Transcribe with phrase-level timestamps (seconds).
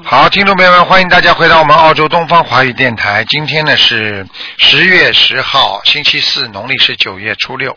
[0.00, 3.22] 好，听众朋友们，欢迎大家回到我们澳洲东方华语电台。
[3.26, 4.26] 今天呢是
[4.56, 7.76] 十月十号，星期四，农历是九月初六。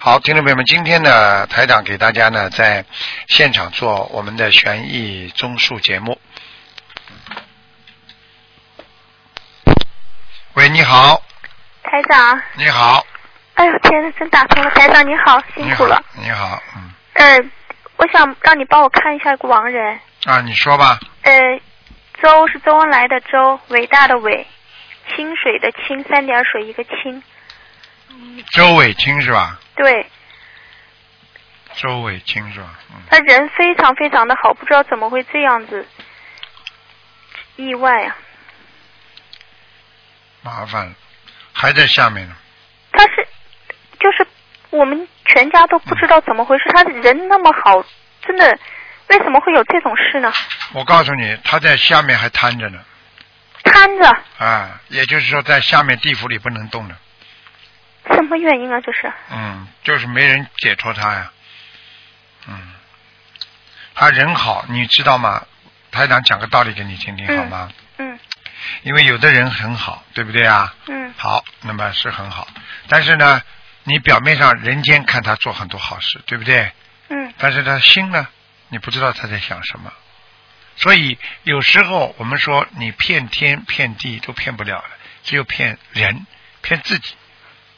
[0.00, 2.84] 好，听众朋友们，今天呢台长给大家呢在
[3.28, 6.20] 现场做我们的悬疑综述节目。
[10.54, 11.22] 喂，你好，
[11.84, 13.06] 台长，你好，
[13.54, 14.70] 哎呦天呐，真打通了！
[14.72, 16.02] 台长你好，辛苦了。
[16.14, 17.38] 你好，你好，嗯，呃，
[18.02, 21.32] 我想让你帮我看一下一个亡人，啊，你说吧，呃，
[22.20, 24.44] 周是周恩来的周，伟大的伟，
[25.14, 27.22] 清水的清，三点水一个清，
[28.50, 29.56] 周伟清是吧？
[29.76, 30.04] 对
[31.76, 32.76] 周伟清是吧？
[32.90, 35.86] 嗯，他人非常非常的好，不知道怎么会这样子，
[37.54, 38.16] 意外啊！
[40.42, 40.92] 麻烦了，
[41.52, 42.34] 还在下面呢。
[42.90, 43.28] 他是
[44.00, 44.26] 就是
[44.72, 47.84] 我们全家都不知道怎么回事，他人那么好，
[48.26, 48.58] 真的
[49.08, 50.32] 为什么会有这种事呢？
[50.72, 52.80] 我告诉你，他在下面还瘫着呢，
[53.64, 56.96] 瘫着，啊，也就是说在下面地府里不能动的，
[58.14, 58.80] 什么原因啊？
[58.80, 61.30] 这是嗯，就是没人解脱他呀，
[62.48, 62.72] 嗯，
[63.94, 65.44] 他人好，你知道吗？
[65.90, 67.68] 台长讲个道理给你听听嗯好吗？
[67.98, 68.18] 嗯
[68.84, 70.72] 因为有的人很好，对不对啊？
[70.86, 72.48] 嗯好，那么是很好，
[72.88, 73.42] 但是呢，
[73.84, 76.72] 你表面上人间看他做很多好事，对不对？
[77.08, 78.28] 嗯但是他心呢，
[78.68, 79.92] 你不知道他在想什么。
[80.76, 84.90] 所以有时候我们说你骗天骗地都骗不了了，
[85.24, 86.26] 只有骗人、
[86.62, 87.14] 骗自己。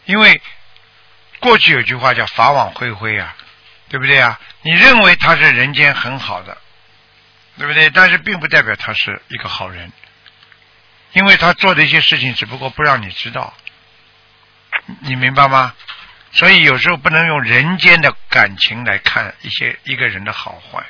[0.04, 0.40] 因为
[1.40, 3.34] 过去有句话叫“法网恢恢”啊，
[3.88, 4.38] 对不对啊？
[4.62, 6.58] 你认为他是人间很好的，
[7.58, 7.90] 对不对？
[7.90, 9.92] 但是并不代表他是一个好人，
[11.12, 13.52] 因为他做的一些事情只不过不让你知道，
[15.00, 15.72] 你明白吗？
[16.32, 20.82] 所以有时候不能用人间的感情来看一些一个人的好坏。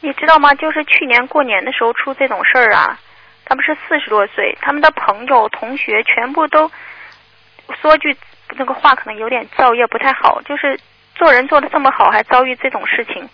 [0.00, 0.54] 你知道吗？
[0.54, 2.98] 就是去年过年的时候出这种事儿啊，
[3.44, 6.70] 他们是四十多岁，他们的朋友、同学全部都
[7.80, 8.16] 说句
[8.56, 10.78] 那个话，可能有点造业不太好，就是
[11.14, 13.28] 做人做的这么好，还遭遇这种事情。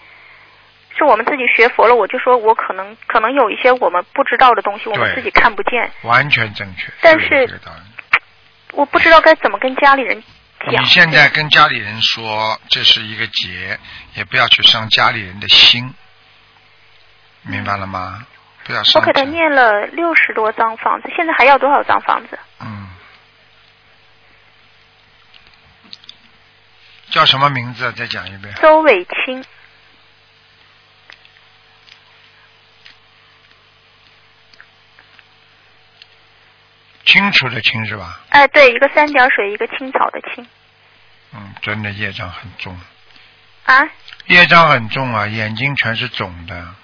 [0.96, 6.92] 是我们自己学佛了，我就说我可能可能有一些我们不知道的东西，我们自己看不见，完全正确。
[7.00, 7.46] 但是
[8.72, 10.22] 我不知道该怎么跟家里人
[10.70, 10.82] 讲。
[10.82, 13.78] 你现在跟家里人说这是一个劫，
[14.14, 15.92] 也不要去伤家里人的心，
[17.42, 18.26] 明白了吗？
[18.64, 19.00] 不要我。
[19.00, 22.38] 给他念了六十多张房子，现在还要多少张房子？
[22.60, 22.88] 嗯。
[27.10, 27.90] 叫什么名字？
[27.92, 28.54] 再讲一遍。
[28.62, 29.44] 周伟清，
[37.10, 38.20] 清楚的清是吧？
[38.28, 40.46] 哎，对，一个三点水，一个青草的青。
[41.34, 42.78] 嗯，真的业障很重，
[43.64, 43.88] 啊，
[44.26, 46.74] 业障很重啊，眼睛全是肿的。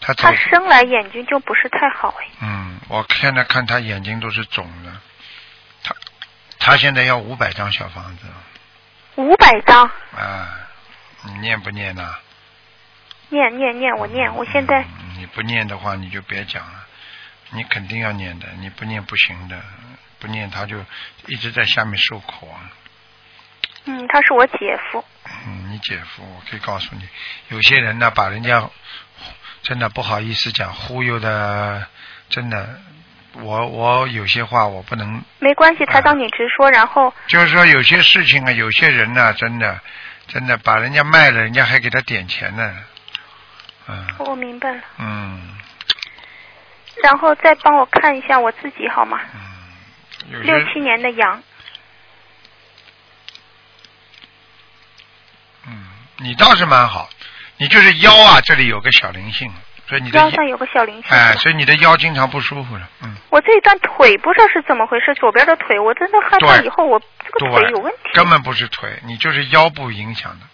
[0.00, 2.26] 他他，生来眼睛就不是太好哎。
[2.40, 4.92] 嗯，我现在看他眼睛都是肿的。
[5.82, 5.94] 他
[6.58, 8.26] 他现在要五百张小房子
[9.16, 9.84] 五百张，
[10.16, 10.48] 啊，
[11.24, 12.14] 你念不念呐、
[13.28, 16.85] 念念念，我念，我现在嗯你不念的话，你就别讲了。
[17.50, 19.60] 你肯定要念的，你不念不行的，
[20.18, 20.78] 不念他就
[21.26, 22.70] 一直在下面受苦啊。
[23.88, 25.04] 嗯，他是我姐夫，
[25.46, 27.08] 嗯，你姐夫，我可以告诉你，
[27.48, 28.68] 有些人呢，把人家
[29.62, 31.86] 真的不好意思讲忽悠的，
[32.28, 32.80] 真的，
[33.34, 39.80] 我我有些话我不能，没关系，台长你直说，然后就是说有些事情啊，有些人呢，真的
[40.26, 42.76] 真的把人家卖了，人家还给他点钱呢，
[43.86, 45.56] 嗯我明白了，嗯
[47.02, 49.20] 然后再帮我看一下我自己好吗？
[50.28, 51.42] 嗯，六七年的羊，
[55.66, 55.86] 嗯，
[56.18, 57.08] 你倒是蛮好，
[57.58, 59.52] 你就是腰啊，这里有个小灵性，
[59.86, 61.04] 所以你的腰上有个小灵性。
[61.10, 63.14] 哎，所以你的腰经常不舒服了，嗯。
[63.30, 70.46] 我这一段腿不知道是怎么回事，左边的腿我真的害怕以后我这个腿有问题，根本不是腿，你就是腰部影响的。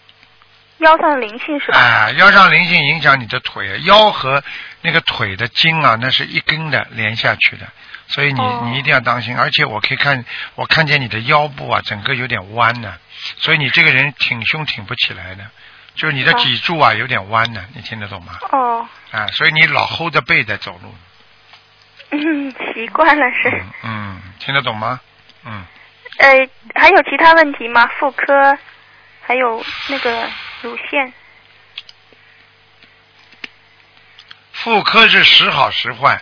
[0.79, 1.77] 腰上的灵性是吧？
[1.77, 4.43] 哎，腰上灵性影响你的腿，腰和
[4.81, 7.67] 那个腿的筋啊，那是一根的连下去的，
[8.07, 9.37] 所以你、哦你一定要当心。
[9.37, 10.25] 而且我可以看，
[10.55, 12.95] 我看见你的腰部啊，整个有点弯呢，
[13.37, 15.45] 所以你这个人挺胸挺不起来的，
[15.95, 18.33] 就是你的哦脊柱啊有点弯呢，你听得懂吗？
[18.51, 20.93] 哦，啊，所以你老 hold 着背在走路，
[22.11, 23.49] 嗯，习惯了是。
[23.49, 24.99] 嗯嗯，听得懂吗？
[25.45, 25.63] 嗯，
[26.17, 26.29] 呃，
[26.75, 27.85] 还有其他问题吗？
[27.99, 28.57] 妇科，
[29.25, 30.29] 还有那个
[30.61, 31.13] 乳腺。
[34.51, 36.21] 妇科是时好时坏，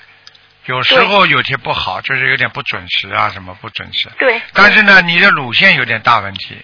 [0.66, 4.10] 有时候有些不好，就是有点不准时啊，什么不准时。
[4.18, 4.42] 对。
[4.54, 6.64] 但是呢，你的乳腺有点大问题，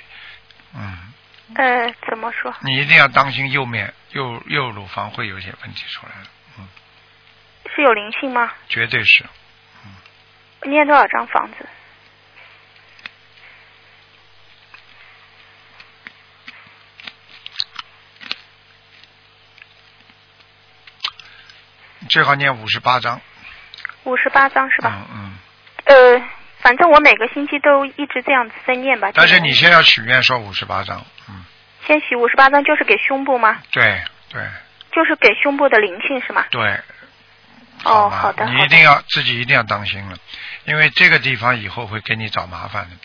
[0.74, 1.14] 嗯，
[1.56, 2.54] 呃，怎么说？
[2.62, 6.68] 你一定要当心右面右右乳房会有一些问题出来了，嗯，
[7.76, 8.54] 是有灵性吗？
[8.70, 9.24] 绝对是。
[9.86, 9.92] 嗯
[10.64, 11.70] 念多少张房子？
[22.08, 23.22] 最好念五十八章。
[24.04, 25.06] 五十八张是吧？
[25.14, 25.38] 嗯
[25.86, 26.18] 嗯。
[26.20, 26.28] 呃，
[26.60, 29.10] 反正我每个星期都一直这样子在念吧。
[29.14, 31.44] 但是你先要许愿说五十八章，嗯。
[31.86, 33.60] 先许五十八张，就是给胸部吗？
[33.72, 34.42] 对对。
[34.92, 36.46] 就是给胸部的灵性是吗？
[36.50, 36.80] 对。
[37.84, 38.46] 哦，好的。
[38.46, 40.18] 你一定要自己一定要当心了，
[40.66, 42.96] 因为这个地方以后会给你找麻烦的。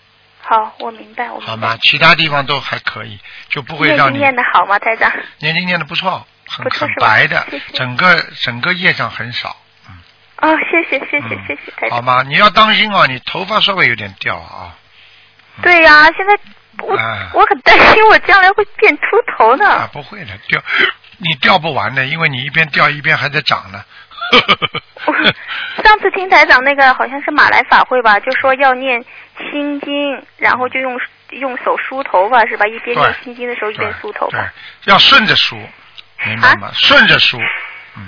[0.40, 1.46] 好，我明白，我明白。
[1.46, 1.76] 好吗？
[1.82, 3.20] 其他地方都还可以，
[3.50, 4.12] 就不会让你。
[4.12, 5.12] 念经念的好吗，台长？
[5.38, 9.56] 念经念的不错，很很白的，整个整个业障很少。
[9.88, 9.96] 嗯。
[10.38, 11.90] 哦，谢谢谢谢谢谢。
[11.90, 12.22] 好吗？
[12.22, 14.76] 你要当心哦，你头发稍微有点掉啊。
[15.62, 16.38] 对呀，现在
[16.78, 16.92] 我
[17.32, 19.02] 我很担心，我将来会变秃
[19.36, 19.68] 头呢。
[19.68, 20.62] 啊，不会的，掉
[21.18, 23.84] 你掉不完的，因为你一边掉一边还在长呢。
[25.84, 29.04] 上次听台长那个好像是马来法会吧，就说要念
[29.36, 30.98] 心经，然后就用
[31.32, 32.66] 用手梳头发是吧？
[32.66, 34.38] 一边念心经的时候一边梳头发。
[34.38, 34.46] 对，
[34.84, 35.60] 要顺着梳，
[36.26, 36.70] 明白吗？
[36.74, 37.38] 顺着梳，
[37.96, 38.06] 嗯。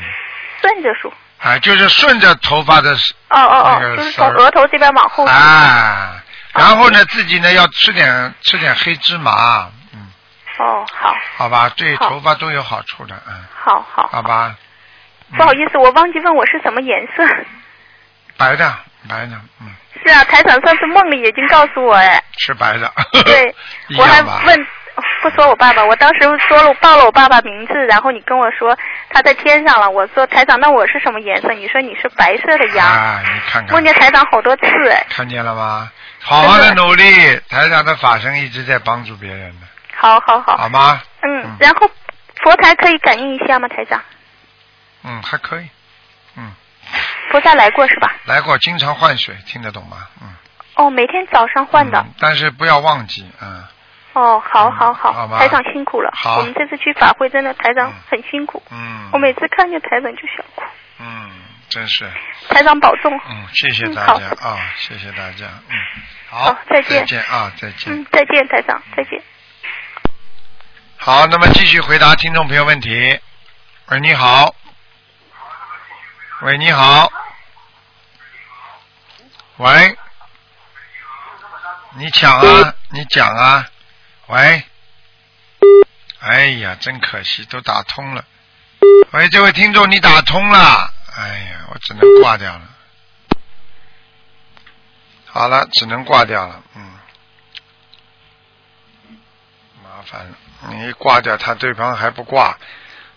[0.61, 1.13] 顺着梳。
[1.41, 2.93] 啊，就是顺着头发的。
[3.29, 5.27] 哦哦哦，就是从额头这边往后。
[5.27, 6.23] 啊，
[6.55, 10.11] 然后呢，自己呢要吃点吃点黑芝麻，嗯。
[10.59, 11.15] 哦，好。
[11.37, 13.45] 好吧，对头发都有好处的，嗯。
[13.55, 14.09] 好好。
[14.11, 14.55] 好吧。
[15.37, 17.25] 不好意思，我忘记问我是什么颜色。
[18.37, 18.75] 白的，
[19.09, 19.69] 白的，嗯。
[20.03, 22.23] 是啊，台长上次梦里已经告诉我哎。
[22.39, 22.91] 是白的。
[23.25, 23.55] 对，
[23.99, 24.67] 我还问，
[25.23, 28.77] 不说我爸爸，我当时说了报了我爸爸名字，然后你跟我说
[29.09, 31.53] 他在天上了，我说台长，那我是什么颜色？
[31.53, 32.87] 你说你是白色的羊。
[32.87, 33.73] 啊，你看看。
[33.73, 35.05] 梦见台长好多次哎。
[35.11, 35.91] 看见了吗？
[36.21, 37.05] 好好的努力，
[37.49, 39.67] 台长的法身一直在帮助别人的。
[39.97, 40.57] 好好好。
[40.57, 41.01] 好吗？
[41.23, 41.91] 嗯，然后
[42.43, 44.01] 佛台可以感应一下吗，台长？
[45.03, 45.69] 嗯，还可以，
[46.37, 46.53] 嗯。
[47.31, 48.15] 菩萨来过是吧？
[48.27, 49.97] 来过，经常换水，听得懂吗？
[50.23, 50.29] 嗯。
[50.77, 52.05] 哦，每天早上换的。
[52.21, 53.65] 但是不要忘记，嗯。
[54.15, 56.11] 哦，好好好，台长辛苦了。
[56.15, 56.39] 好。
[56.39, 58.63] 我们这次去法会，真的台长很辛苦。
[58.71, 59.11] 嗯。
[59.13, 60.63] 我每次看见台长就想哭。
[61.01, 61.31] 嗯，
[61.69, 62.09] 真是。
[62.49, 63.13] 台长保重。
[63.29, 65.77] 嗯，谢谢大家啊，谢谢大家，嗯。
[66.31, 67.01] 好，再见。
[67.01, 67.93] 再见啊，再见。
[67.93, 69.21] 嗯，再见，台长，再见。
[70.97, 73.21] 好，那么继续回答听众朋友问题。
[73.89, 74.55] 喂，你好。
[76.43, 77.11] 喂，你好。
[79.57, 79.97] 喂，
[81.97, 83.67] 你抢啊，你讲啊。
[84.27, 84.65] 喂，
[86.21, 88.25] 哎呀，真可惜，都打通了。
[89.13, 90.93] 喂，这位听众，你打通了。
[91.17, 92.71] 哎呀，我只能挂掉了。
[95.27, 96.63] 好了，只能挂掉了。
[96.75, 96.99] 嗯，
[99.83, 100.37] 麻烦了，
[100.71, 102.59] 你挂掉，他对方还不挂，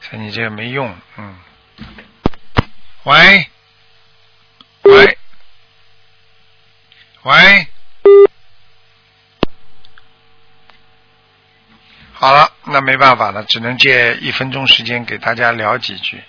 [0.01, 0.95] 所以你这个没用。
[1.18, 1.39] 嗯。
[3.04, 3.50] 喂，
[4.83, 5.18] 喂，
[7.21, 7.68] 喂，
[12.19, 16.19] 好了，那没办法了，只能借一分钟时间给大家聊几句。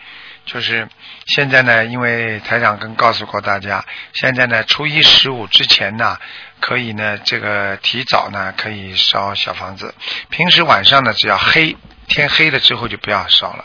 [0.44, 0.86] 就是
[1.26, 3.82] 现在呢，因为台长跟告诉过大家，
[4.12, 6.18] 现在呢初一十五之前呢，
[6.60, 9.94] 可以呢这个提早呢可以烧小房子，
[10.28, 11.74] 平时晚上呢只要黑
[12.06, 13.64] 天黑了之后就不要烧了。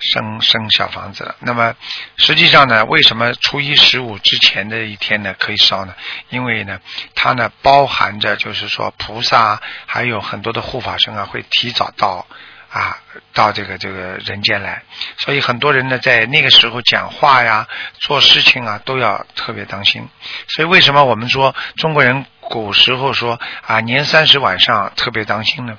[0.00, 1.74] 生生小房子了，那么
[2.16, 5.94] 实际上呢，为什么初一十五之前的一天呢可以烧呢？
[6.30, 6.80] 因为呢，
[7.14, 12.26] 它呢包含着就是说菩萨还有很多的护法神啊会提早到
[12.70, 12.98] 啊
[13.34, 14.82] 到这个这个人间来，
[15.18, 20.08] 所以很多人呢在那个时候讲话呀、做事情啊都要特别当心。
[20.48, 25.76] 所以为什么我们说中国人古时候说啊年三十晚上特别当心呢？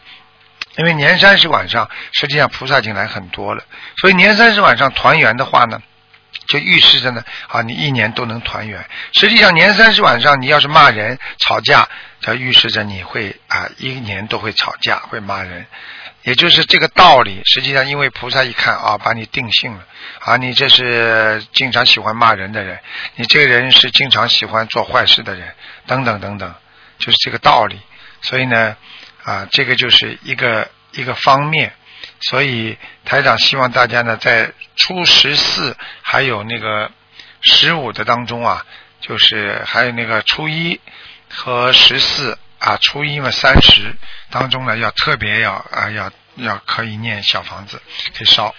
[0.78, 3.64] 因为年三十晚上，实际上菩萨已经来很多了，
[3.98, 5.82] 所以年三十晚上团圆的话呢，
[6.48, 8.90] 就预示着呢，啊，你一年都能团圆。
[9.14, 11.90] 实际上年三十晚上你要是骂人、吵架，
[12.22, 15.68] 就预示着你会啊一年都会吵架、会骂人，
[16.24, 17.42] 也就是这个道理。
[17.44, 19.86] 实际上，因为菩萨一看啊，把你定性了，
[20.20, 22.80] 啊，你这是经常喜欢骂人的人，
[23.16, 25.54] 你这个人是经常喜欢做坏事的人，
[25.86, 26.56] 等等等等，
[26.98, 27.78] 就是这个道理。
[28.22, 28.78] 所以呢。
[29.24, 31.74] 啊，这个就是一个一个方面，
[32.20, 36.92] 所以台长希望大家呢，在初十四还有那个
[37.42, 38.66] 十五的当中啊，
[39.00, 40.80] 就是还有那个初一
[41.30, 43.96] 和十四啊，初一嘛三十
[44.30, 47.82] 当中呢，要特别要啊要要可以念小房子，
[48.18, 48.54] 可以烧。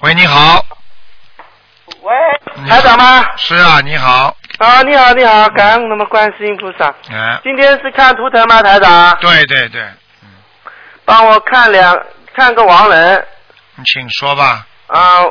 [0.00, 0.66] 喂，你好。
[2.00, 2.14] 喂，
[2.68, 3.36] 台长吗？
[3.36, 4.36] 是啊，你好。
[4.62, 6.86] 啊，你好，你好，感恩我们观世音菩萨。
[7.12, 7.40] 啊。
[7.42, 9.18] 今天是看图腾吗，台长？
[9.20, 9.82] 对对对。
[10.22, 10.28] 嗯。
[11.04, 12.00] 帮我看两
[12.32, 13.26] 看个亡人。
[13.74, 14.64] 你请说吧。
[14.86, 15.24] 啊，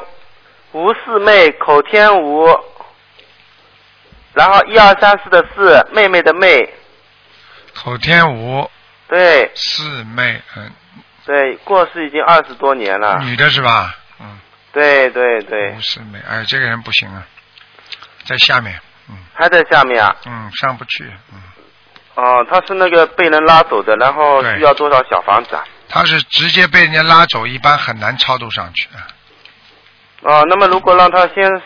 [0.73, 2.45] 吴四妹，口天吴，
[4.33, 6.69] 然后一二三四的四，妹妹的妹，
[7.73, 8.69] 口天吴
[9.07, 10.69] 对四妹，嗯，
[11.25, 13.95] 对，过世已经二十多年了，女的是吧？
[14.19, 14.37] 嗯，
[14.73, 17.25] 对对对吴，四妹，哎，这个人不行啊，
[18.25, 18.77] 在下面，
[19.09, 20.15] 嗯还在下面啊。
[20.25, 21.41] 嗯，上不去，嗯，
[22.15, 25.63] 哦，他是那个被人拉走的，然后需要多少小房子啊？
[25.89, 29.07] 他是直接被人家拉走，一般很难超度上去啊。
[30.21, 31.61] 哦，那么如果让他先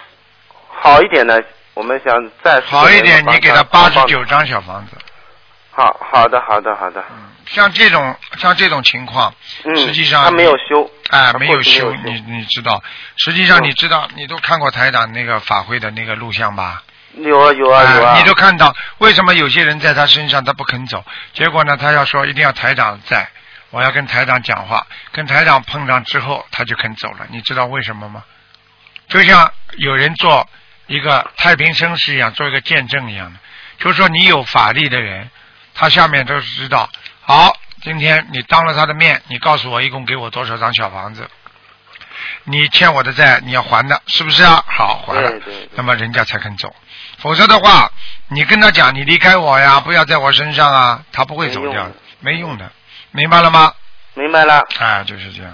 [0.69, 1.37] 好一点呢？
[1.73, 4.97] 我们想再好一点，你给他八十九张小房子。
[5.71, 9.33] 好好的好的好的，嗯，像这种像这种情况，
[9.65, 12.81] 嗯，实际上他没有修，哎，没有修，你你知道，
[13.17, 16.81] 实际上嗯你知道，你都看过台长那个法会的那个录像吧？
[17.17, 21.03] 有啊有啊有啊，哎你都看到，为什么有些人在他身上他不肯走？
[21.33, 23.29] 结果呢，他要说一定要台长在，
[23.69, 27.25] 我要跟台长讲话，跟台长碰上之后，他就肯走了。
[27.29, 28.23] 你知道为什么吗？
[29.07, 30.47] 就像有人做
[30.87, 33.39] 一个太平绅士一样，做一个见证一样的，
[33.79, 35.29] 就是说你有法力的人，
[35.73, 36.89] 他下面都知道。
[37.21, 41.29] 好，今天你当了他的面，你告诉我一共给我多少张小房子？
[42.43, 44.63] 你欠我的债你要还的，是不是啊？
[44.67, 45.31] 好，还了
[45.75, 46.73] 那么人家才肯走。
[47.19, 47.91] 否则的话，
[48.29, 52.71] 你跟他讲你离开我呀，不要在我身上啊，他不会走掉的，没用的，
[53.11, 53.73] 明白了吗？
[54.13, 54.63] 明白了。
[54.79, 55.53] 啊，就是这样。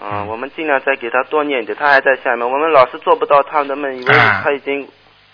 [0.00, 4.88] 嗯，我们尽量再给他多念一点，他还在下面，我们老是做不到，他们以为哎他已经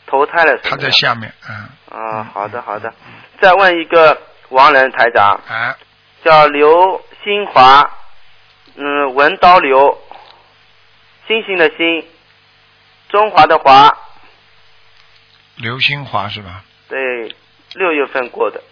[0.06, 0.56] 投胎了。
[0.62, 1.68] 他在下面，嗯，
[2.00, 2.92] 啊，好的好的。
[3.42, 4.16] 再问一个
[4.49, 5.75] 亡人台长，哎，
[6.25, 7.90] 叫刘新华，
[8.76, 9.99] 嗯，文刀刘，
[11.28, 12.06] 星星的星，
[13.11, 13.94] 中华的华，
[15.56, 16.64] 刘新华是吧？
[16.88, 17.34] 对，
[17.75, 18.62] 六月份过的。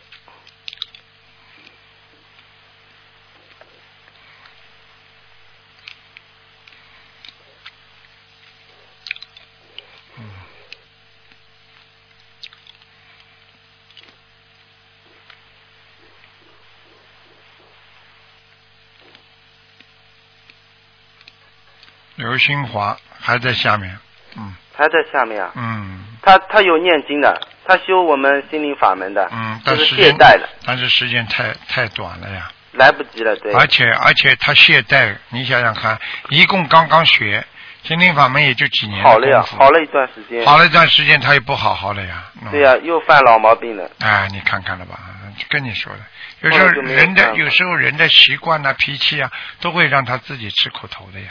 [22.15, 23.99] 刘新华还在下面，
[24.37, 32.51] 嗯还在下面啊，嗯他他有念经的，他修我们心灵法门的，嗯，但是懈怠了，但是时间太太短了呀。
[32.73, 33.53] 来不及了，对。
[33.53, 35.99] 而且而且他懈怠，你想想看，
[36.31, 37.45] 一共刚刚学
[37.83, 40.47] 心灵法门也就几年好了呀，好了一段时间。
[40.47, 42.25] 好了一段时间，他又不好好了呀。
[42.41, 43.91] 嗯对呀、又犯老毛病了。
[44.01, 44.99] 哎，你看看了吧？
[45.37, 46.01] 就跟你说的，
[46.49, 51.29] 有时候人的有时候人的习惯呐、脾气啊，都会让他自己吃苦头的呀。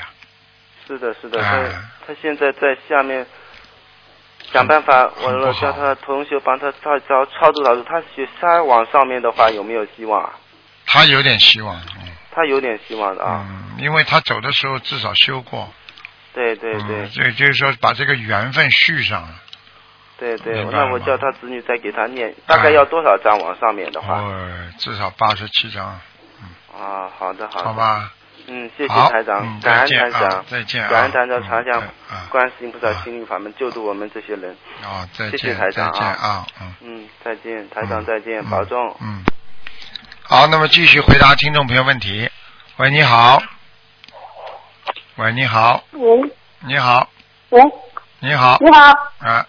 [0.92, 1.70] 是的，是的，哎
[2.06, 3.26] 他他现在在下面
[4.52, 7.84] 想办法，我叫他同学帮他超超超度老师。
[7.84, 10.34] 他学他往上面的话有没有希望啊？
[10.86, 13.46] 他有点希望，嗯他有点希望的啊。
[13.50, 15.72] 嗯，因为他走的时候至少修过，
[16.34, 19.30] 对对对、嗯，所以就是说把这个缘分续上了。
[20.18, 24.20] 对对那我叫他子女再给他念，大概要多少张往上面的话？
[24.20, 25.86] 哦，至少八十七张，
[26.78, 27.68] 啊，好的好的。
[27.68, 27.74] 好。
[27.74, 28.12] 吧？
[28.54, 32.28] 嗯，谢谢台长，嗯感恩台长，再见啊感恩台长嗯常向对啊。
[32.30, 34.56] 观世音菩萨啊心灵法门救度我们这些人。
[34.84, 35.94] 啊，再见谢谢台长啊。
[35.94, 36.76] 见啊，嗯。
[36.82, 38.94] 嗯，再见，台长嗯再见，嗯保重。
[39.00, 39.24] 嗯，
[40.24, 42.30] 好，那么继续回答听众朋友问题。
[42.78, 43.42] 喂，你好。
[45.16, 46.32] 喂，你好，喂。
[46.64, 47.10] 你好，
[47.50, 47.62] 喂，
[48.20, 49.48] 你好，你好，啊，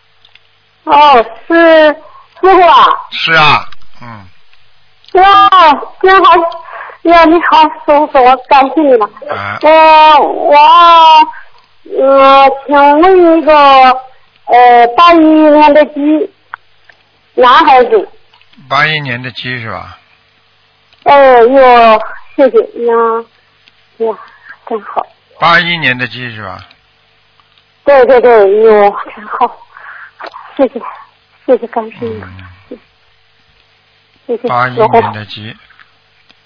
[0.84, 1.54] 哦，是
[1.88, 1.96] 师
[2.40, 3.68] 傅啊，是啊，
[4.00, 4.26] 嗯，
[5.12, 5.50] 哇，
[6.00, 6.32] 真好，
[7.02, 9.10] 呀，你好，师傅，我感谢你了。
[9.28, 10.56] 啊，我我
[12.00, 13.52] 呃，请问一个
[14.46, 16.30] 呃，八一年的鸡，
[17.34, 18.08] 男孩子，
[18.68, 19.98] 八一年的鸡是吧？
[21.04, 21.12] 哦
[21.46, 22.00] 哟，
[22.36, 22.94] 谢谢呀，
[23.98, 24.18] 呀，
[24.68, 25.04] 真好，
[25.40, 26.64] 八一年的鸡是吧？
[27.84, 29.58] 对对对，哟，真好，
[30.56, 30.80] 谢谢，
[31.46, 32.22] 谢谢，感谢你，
[32.70, 32.78] 嗯，
[34.28, 35.56] 谢谢，八一年的鸡，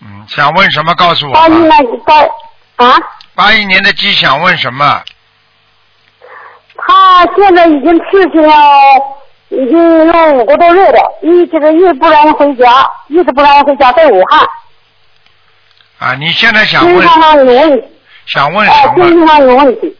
[0.00, 1.58] 嗯，想问什么告诉我八一吧。
[1.58, 2.98] 年八啊。
[3.34, 5.02] 八一年的鸡想问什么？
[6.78, 8.54] 他现在已经持续了，
[9.48, 14.46] 已经有五个多月了，一直一直不让回家，一直不让回家，在武汉，
[15.98, 17.08] 啊，你现在想问
[18.26, 18.94] 想问哎什，么？
[19.08, 19.96] 精神上有问题。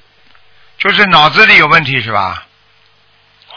[0.79, 2.45] 就是脑子里有问题是吧？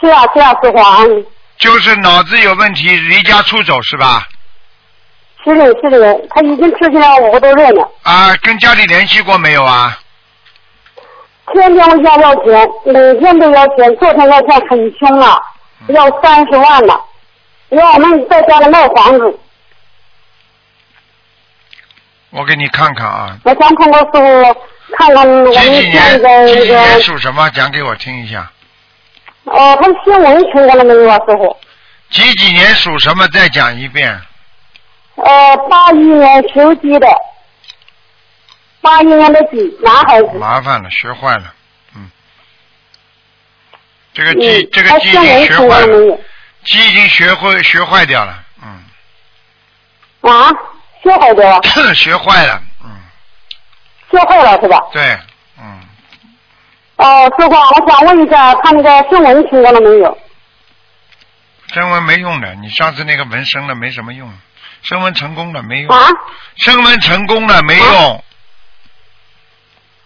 [0.00, 1.26] 是啊，是啊，师傅啊，嗯
[1.58, 4.26] 就是脑子有问题，离家出走是吧？
[5.44, 9.98] 是的，是的，他已经持续了五个多月了，啊，跟家里联系过没有啊？
[11.52, 15.40] 天天回家要钱，每天都要钱，昨天要钱很凶了，
[15.88, 17.04] 要三十万了，
[17.70, 19.38] 要我们在家里卖房子，
[22.30, 24.60] 我给你看看啊，我想通过师傅
[24.96, 26.02] 看看我们几几年？
[26.02, 27.48] 现在几几那个年属什么？
[27.50, 28.48] 讲给我听一下。
[29.44, 31.56] 哦，他新闻听过了没有啊，师傅？
[32.10, 33.26] 几几年属什么？
[33.28, 34.20] 再讲一遍。
[35.16, 37.06] 呃，八一年属鸡的，
[38.80, 40.30] 八一年的鸡，男孩子。
[40.38, 41.52] 麻烦了，学坏了，
[41.96, 42.10] 嗯。
[44.14, 46.18] 这个嗯鸡，，这个他鸡已经学坏了？
[46.64, 50.50] 鸡已经学会学坏掉了，嗯，啊，
[51.02, 51.60] 学坏掉了，
[51.94, 52.90] 学坏了，嗯，
[54.10, 54.78] 学坏了是吧？
[54.92, 55.18] 对，
[55.58, 55.80] 嗯，
[56.96, 60.18] 哦，师傅，我想问一下，他那个新闻听过了没有？
[61.72, 64.30] 升温没用的，你上次那个纹身了没什么用，
[64.82, 66.08] 升温成功了没用，啊？
[66.56, 68.24] 升温成功了没用，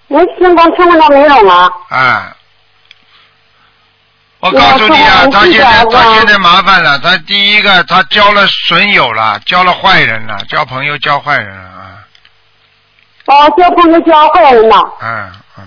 [0.09, 1.73] 你新闻听过了没有啊？
[1.89, 2.37] 啊。
[4.41, 12.05] 我告诉你啊，他现在他现在麻烦了，他第一个他交了损友了，交了坏人了，交朋友交坏人了啊，
[13.25, 14.77] 哦，交朋友交坏人了。
[15.01, 15.65] 嗯嗯，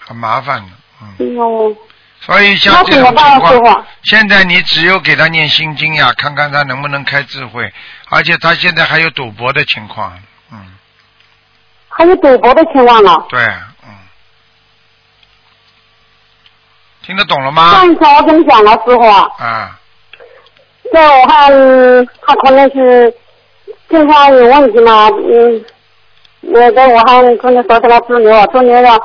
[0.00, 0.70] 很麻烦的，
[1.18, 1.76] 嗯。
[2.28, 7.72] 所以像那这种情况，现在你只有给他念心经呀，看看他能不能开智慧。
[8.10, 10.12] 而且他现在还有赌博的情况，
[10.52, 10.58] 嗯，
[11.88, 13.16] 还有赌博的情况呢。
[13.30, 13.40] 对，
[13.82, 13.96] 嗯，
[17.02, 17.90] 听得懂了吗上？
[17.90, 19.78] 一次我跟你讲了，师傅啊，啊，
[20.92, 21.50] 在武汉
[22.26, 23.14] 他可能是
[23.88, 25.64] 经常有问题嘛，嗯，
[26.42, 28.98] 我在武汉可能说给他治疗，治疗了，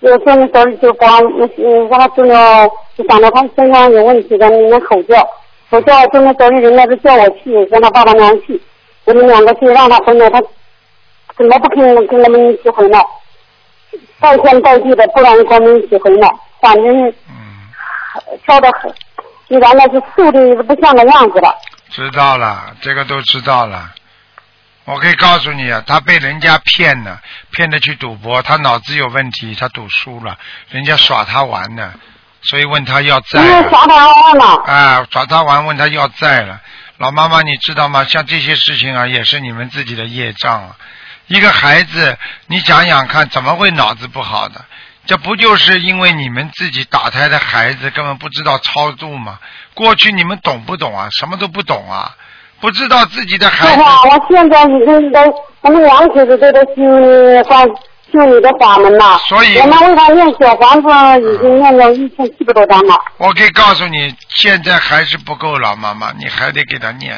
[0.00, 1.10] 有说你手里就光，
[1.56, 5.28] 嗯，给他治疗，就想到他身上有问题的，你们吼叫，
[5.70, 8.60] 吼叫，就那手里人家都叫我去，跟他爸爸娘去，
[9.06, 10.40] 我们两个去让他回来，他
[11.36, 13.04] 怎么不跟跟我们一起回来？
[14.20, 16.28] 带天带地的不让跟我们一起回来，
[16.60, 17.68] 反正嗯，
[18.44, 18.92] 跳的很，
[19.48, 21.54] 原来是瘦的不像个样子了。
[21.90, 23.90] 知道了，这个都知道了。
[24.88, 30.38] 我可以告诉你啊，他被人家骗了，骗的去赌博，他脑子有问题，他赌输了，
[30.70, 31.92] 人家耍他玩呢，
[32.40, 33.68] 所以问他要债。
[33.68, 36.58] 耍他玩了，啊，耍他玩问他要债了。
[36.96, 38.02] 老妈妈，你知道吗？
[38.04, 40.74] 像这些事情啊，也是你们自己的业障啊。
[41.26, 44.64] 一个孩子，你想想看，怎么会脑子不好的？
[45.04, 49.38] 这不就是因为你们自己打胎的孩子根本不知道超度吗？
[49.74, 51.08] 过去你们懂不懂啊？
[51.10, 52.16] 什么都不懂啊，
[52.60, 53.72] 不知道自己的孩子。
[53.72, 57.66] 师傅，我现在已经在我们两口子都在修你关
[58.12, 59.18] 修你的法门了。
[59.28, 60.88] 所以我们为他念小房子
[61.20, 62.94] 已经念了一千七百多张了。
[63.18, 67.16] 我可以告诉你，现在还是不够，老妈妈，你还得给他念，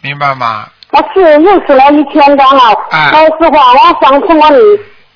[0.00, 0.66] 明白吗？
[0.90, 2.62] 他是又是来一千张了。
[2.90, 4.58] 哎哎，师傅，我想通过你，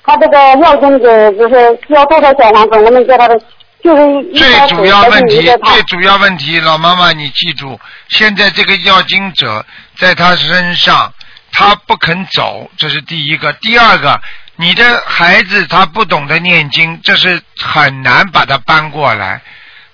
[0.05, 3.39] 他这个要经者就是要多少小房子，我们叫他的
[3.83, 9.65] 就是最主要问题最主要问题，老妈妈你记住，现在这个要经者
[9.97, 11.13] 在他身上，
[11.51, 13.53] 他不肯走，这是第一个。
[13.53, 14.19] 第二个，
[14.57, 19.41] 你的孩子他不懂得念经，这是很难把他搬过来。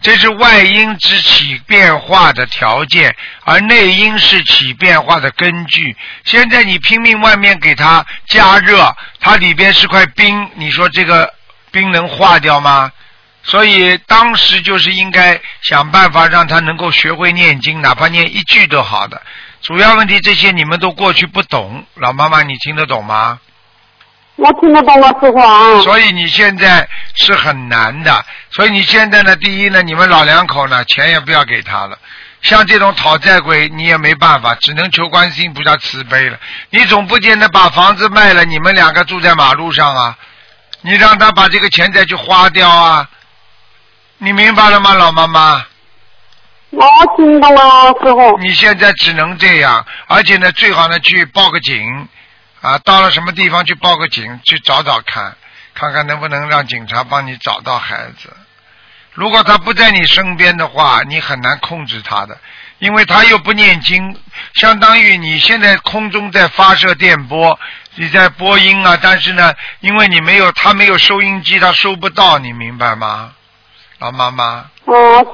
[0.02, 5.95] 这是外因之起变化的条件，而内因是起变化的根据。
[6.24, 11.34] 现在你拼命外面给他加热，它里边是块冰，你说这个
[11.71, 12.91] 冰能化掉吗？
[13.45, 19.21] 所以当时就是应该想办法让他能够学会念经，哪怕念一句都好的。
[19.62, 23.39] 主要问题这些你们都过去不懂，老妈妈你听得懂吗？
[24.38, 25.79] 我听得懂我，师傅啊。
[25.81, 28.25] 所以你现在是很难的。
[28.51, 31.97] 所以你现在呢，第一呢，你们老两口呢，钱也不要给他了。
[32.41, 36.38] 像这种讨债鬼，你也没办法，只能求观世音菩萨慈悲了。
[36.69, 40.17] 你总不见得把房子卖了，你们两个住在马路上啊？
[40.81, 43.08] 你让他把这个钱再去花掉啊？
[44.26, 45.64] 你明白了吗，老妈妈？
[46.72, 46.84] 我
[47.16, 48.36] 听懂了，师傅。
[48.40, 52.08] 你现在只能这样，而且呢，最好呢去报个警，
[52.60, 55.38] 啊，到了什么地方去报个警，去找找看，
[55.76, 58.36] 看看能不能让警察帮你找到孩子。
[59.14, 62.36] 如果他不在你身边的话，你很难控制他的，
[62.80, 64.18] 因为他又不念经，
[64.56, 67.60] 相当于你现在空中在发射电波，
[67.94, 73.32] 你在播音啊，但是呢，因为你没有他没有收音机，他收不到，你明白吗，
[73.99, 74.69] 老妈妈？
[74.86, 75.25] 嗯，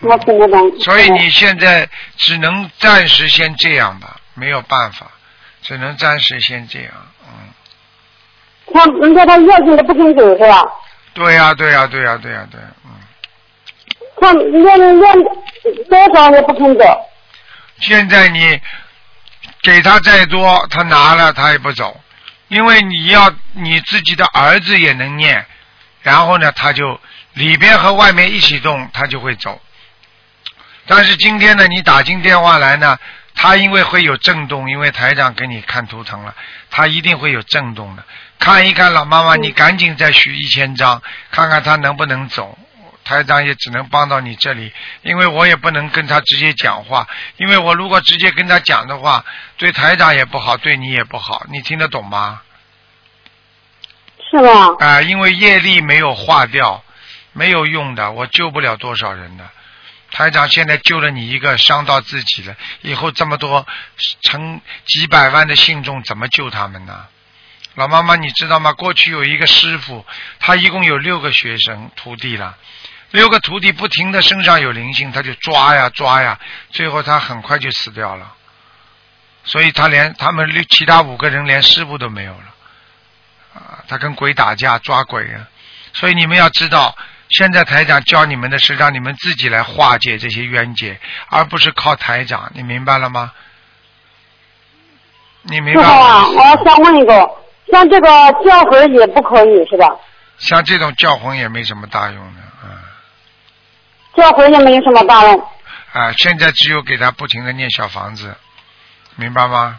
[0.00, 0.80] 我听得懂。
[0.80, 5.06] 所以你现在只能暂时先这样吧，没有办法，
[5.62, 6.90] 只能暂时先这样。
[7.26, 7.52] 嗯，
[8.72, 10.62] 他人家他要紧的不肯走是吧？
[11.14, 12.90] 对呀、对呀、对呀、对呀、对、嗯。
[14.20, 15.14] 他念念
[15.88, 16.84] 多少也不肯走。
[17.78, 18.60] 现在你
[19.62, 22.00] 给他再多，他拿了他也不走，
[22.48, 25.44] 因为你要你自己的儿子也能念，
[26.02, 26.98] 然后呢，他就
[27.34, 29.60] 里边和外面一起动，它就会走。
[30.86, 32.98] 但是今天呢，你打进电话来呢，
[33.34, 36.34] 它因为会有震动，因为台长给你看图腾了，
[36.70, 38.04] 它一定会有震动的。
[38.38, 42.58] 看一看老妈妈，你赶紧再续一千张，看看它能不能走。
[43.04, 49.22] 台长也只能帮到你这里，因为我也不能跟他直接讲话，因为我如果直接跟他讲的话，
[49.58, 52.40] 对台长也不好，对你也不好，你听得懂吗？
[54.30, 54.74] 是吧？
[54.78, 56.82] 啊、因为业力没有化掉，
[57.34, 59.44] 没有用的，我救不了多少人的。
[60.10, 63.66] 台长现在救了你一个，伤到自己了，以后这么多
[64.22, 67.06] 成几百万的信众，怎么救他们呢？
[67.74, 68.72] 老妈妈，你知道吗？
[68.72, 70.06] 过去有一个师傅，
[70.38, 72.56] 他一共有六个学生徒弟了，
[73.10, 76.38] 六个徒弟不停的身上有灵性，他就抓呀抓呀，
[76.70, 78.32] 最后他很快就死掉了。
[79.42, 82.54] 所以他连他们六其他五个人连师傅都没有了。
[83.54, 85.48] 啊，他跟鬼打架抓鬼啊！
[85.92, 86.96] 所以你们要知道，
[87.36, 93.32] 现在台长教你们的是让你们自己来化解这些冤结，而不是靠台长，你明白了吗？
[95.42, 96.28] 你明白师傅啊，吗？
[96.28, 97.30] 我想问一个，
[97.70, 98.08] 像这个
[98.44, 99.86] 叫魂也不可以是吧？
[100.38, 102.80] 像这种叫魂也没什么大用的，啊、
[104.16, 105.48] 叫魂也没有什么大用。
[105.92, 106.10] 啊！
[106.12, 108.34] 现在只有给他不停的念小房子，
[109.14, 109.78] 明白吗？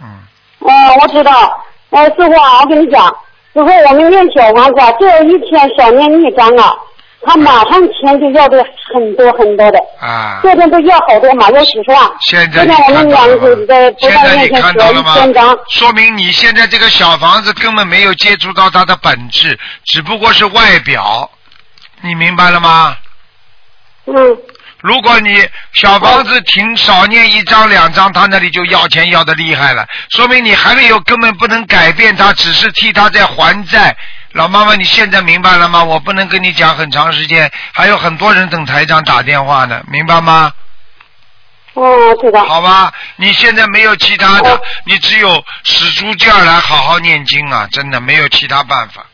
[0.00, 0.22] 嗯，
[0.58, 1.64] 嗯，我知道。
[1.90, 3.16] 哎，师傅啊，我跟你讲，
[3.54, 6.74] 师傅，我们念小房子啊，这一天少念一张啊，
[7.22, 12.10] 他马上钱就要的很多很多的，啊，这边都要好多嘛，要几十万。
[12.20, 15.58] 现在你现在我们两个在现在你面前写看到了吗一千张，？
[15.70, 21.28] 说明你现在这个小房子根本没有接触到它的本质，只不过是外表，
[22.02, 22.94] 你明白了吗？
[24.06, 24.14] 嗯，
[24.80, 33.96] 如果你小房子停少念一张两张，他那里就要钱要的厉害了，说明你还没有根本不能改变他，只是替他在还债。
[34.32, 35.82] 老妈妈，你现在明白了吗？
[35.82, 40.52] 我不能跟你讲很长时间，还有很多人等台长打电话呢，明白吗？
[41.72, 42.44] 哦，知道。
[42.44, 47.66] 好吧，你现在没有其他的哦，你只有使出劲儿来好好念经啊！
[47.72, 49.06] 真的没有其他办法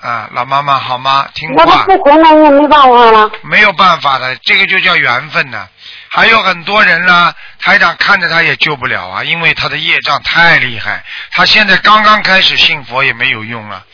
[0.00, 1.28] 啊，老妈妈好吗？
[1.34, 3.30] 听那话他，不回来也没办法了。
[3.42, 5.68] 没有办法的，这个就叫缘分呢。
[6.10, 13.84] 还有很多人呢，台长看着他也救不了啊，因为他的业障太厉害，他现在刚刚开始信佛也没有用啊。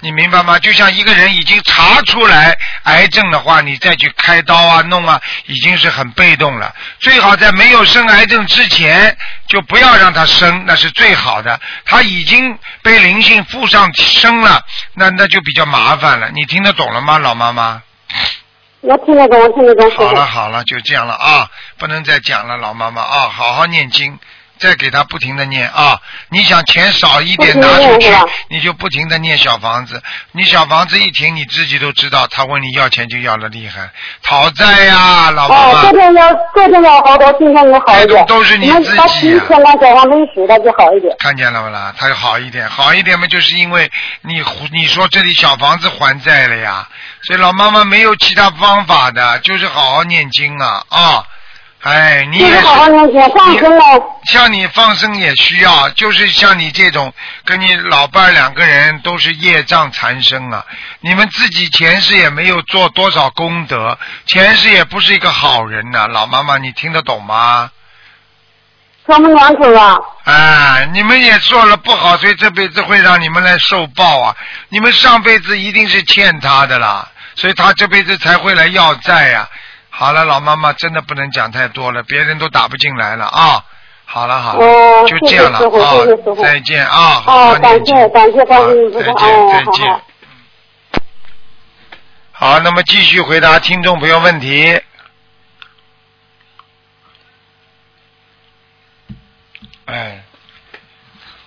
[0.00, 0.58] 你明白吗？
[0.60, 6.72] 就像一个人已经查出来癌症的话，你再去开刀啊、弄啊，已经是很被动了。
[7.00, 9.16] 最好在没有生癌症之前，
[9.48, 11.58] 就不要让他生，那是最好的。
[11.84, 14.62] 他已经被灵性附上生了，
[14.94, 16.30] 那那就比较麻烦了。
[16.32, 17.82] 你听得懂了吗，老妈妈？
[18.80, 24.16] 我听得懂，我听得懂，好了好了，就这样了啊，不能再讲了，老妈妈啊，好好念经，
[24.58, 26.00] 再给他不停的念啊。
[26.30, 28.10] 你想钱少一点拿出去
[28.48, 30.02] 你就不停的念小房子。
[30.32, 33.90] 你小房子一停，你自己都知道，他问你要钱就要的厉害，
[34.22, 35.98] 讨债呀、老妈哦，妈这。
[35.98, 38.24] 边要这边要好多，今天也好一点。
[38.26, 41.14] 这都是你自己啊他提前来小房没使的就好一点。
[41.18, 41.92] 看见了不啦？
[41.98, 43.90] 他好一点，好一点嘛，就是因为
[44.22, 44.42] 你
[44.72, 46.88] 你说这里小房子还债了呀，
[47.22, 51.24] 所以老妈妈没有其他方法的，就是好好念经啊啊！
[51.82, 53.82] 哎，你也是好好念经，放生了。
[54.24, 57.12] 像你放生也需要，就是像你这种
[57.44, 60.64] 跟你老伴儿两个人都是业障缠身啊，
[61.00, 67.70] 你们自己前世也没有做多少功德，前世也不是一个好人呐、老妈妈，你听得懂吗？
[69.06, 69.96] 是我们两口啊。
[70.24, 74.36] 哎，你们也做了不好，所以这辈子会让你们来受报啊！
[74.68, 79.48] 你们上辈子一定是欠他的啦，所以他这辈子才会来要债呀、
[79.98, 83.64] 好了，老妈妈真的不能讲太多了，别人都打不进来了啊！
[84.04, 85.96] 好了好了，哦就这样了啊！
[86.40, 87.20] 再见啊！
[87.20, 89.26] 好好再，见哦，再见好
[89.90, 90.02] 好。。
[92.30, 94.80] 好，那么继续回答听众朋友问题。
[99.86, 100.22] 哎，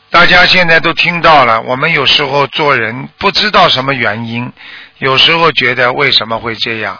[0.09, 4.51] 大家现在都听到了，我们有时候做人不知道什么原因，
[4.97, 6.99] 有时候觉得为什么会这样，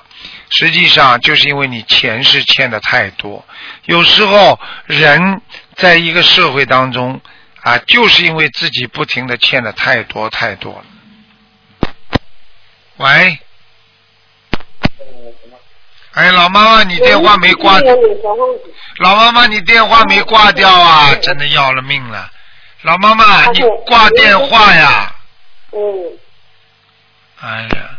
[0.52, 3.44] 实际上就是因为你前世欠的太多。
[3.86, 5.42] 有时候人
[5.76, 7.20] 在一个社会当中
[7.62, 10.86] 啊，就是因为自己不停的欠的太多太多了。
[12.98, 13.40] 喂，
[16.14, 17.80] 哎，老妈妈，你电话没挂，
[19.00, 22.30] 老妈妈，你电话没挂掉啊，真的要了命了。
[22.82, 25.16] 老妈妈，你挂电话呀？
[25.72, 25.80] 嗯，
[27.40, 27.90] 哎呀，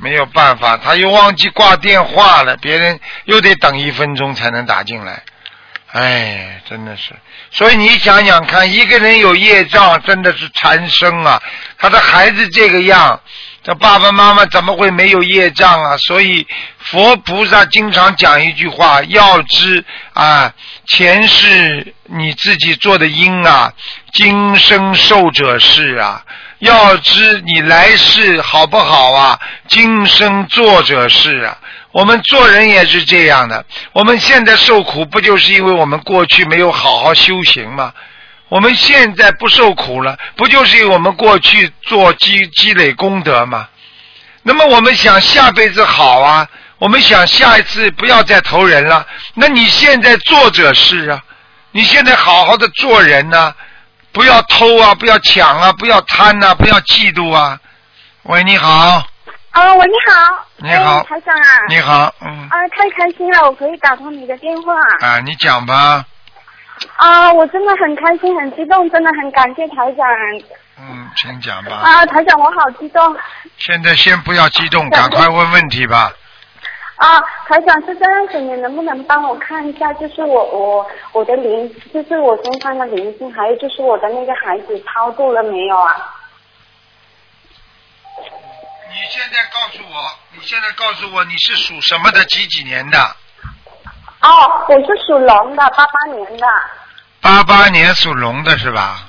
[0.00, 5.22] 没有办法，他又忘记挂电话了，别人又得等一分钟才能打进来。
[5.92, 7.12] 哎，真的是，
[7.50, 11.42] 所以你想想看，一个人有业障，真的是缠身啊。
[11.78, 13.20] 他的孩子这个样，
[13.64, 15.96] 这爸爸妈妈怎么会没有业障啊？
[15.96, 16.46] 所以
[16.78, 19.84] 佛菩萨经常讲一句话：要知
[20.14, 20.54] 啊，
[20.86, 23.72] 前世你自己做的因啊，
[24.12, 26.24] 今生受者是啊。
[26.60, 29.40] 要知你来世好不好啊？
[29.70, 31.56] 今生做者是啊。
[31.92, 33.64] 我们做人也是这样的。
[33.92, 37.92] 我们现在受苦，不就是因为我们过去没有好好修行吗？
[38.48, 43.68] 我们现在不受苦了，不就是因为我们过去做积积累功德吗？
[44.42, 49.06] 那么我们想下辈子好啊，我们想下一次不要再投人了。
[49.34, 51.20] 那你现在做者是啊，
[51.72, 53.52] 你现在好好的做人呢、
[54.12, 57.58] 不要偷啊，不要抢啊，不要贪呐、不要嫉妒啊。
[58.24, 59.04] 喂，你好，
[59.52, 60.46] 啊，喂，你好。
[60.58, 61.66] 你好哎台长啊。
[61.68, 64.74] 你好，嗯，啊，太开心了，我可以打通你的电话。
[65.00, 66.04] 啊，你讲吧，
[66.96, 70.06] 啊，我真的很开心，很激动，真的很感谢台长。
[70.78, 71.76] 嗯，请讲吧。
[71.82, 73.16] 啊，台长，我好激动。
[73.58, 76.12] 现在先不要激动，赶快问问题吧。
[76.96, 85.96] 啊，台长是这样子，你能不能帮我看一下，就是我我我的灵，就是我身上的灵性，还有就是我的那个孩子超度了没有啊？
[88.90, 92.98] 你现在告诉我，你现在告诉我你是属什么的，几几年的？
[94.20, 96.46] 哦，我是属龙的，八八年的。
[97.20, 99.06] 八八年属龙的是吧？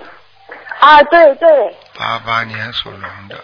[0.79, 1.75] 啊，对对。
[1.97, 3.43] 八八年属龙的，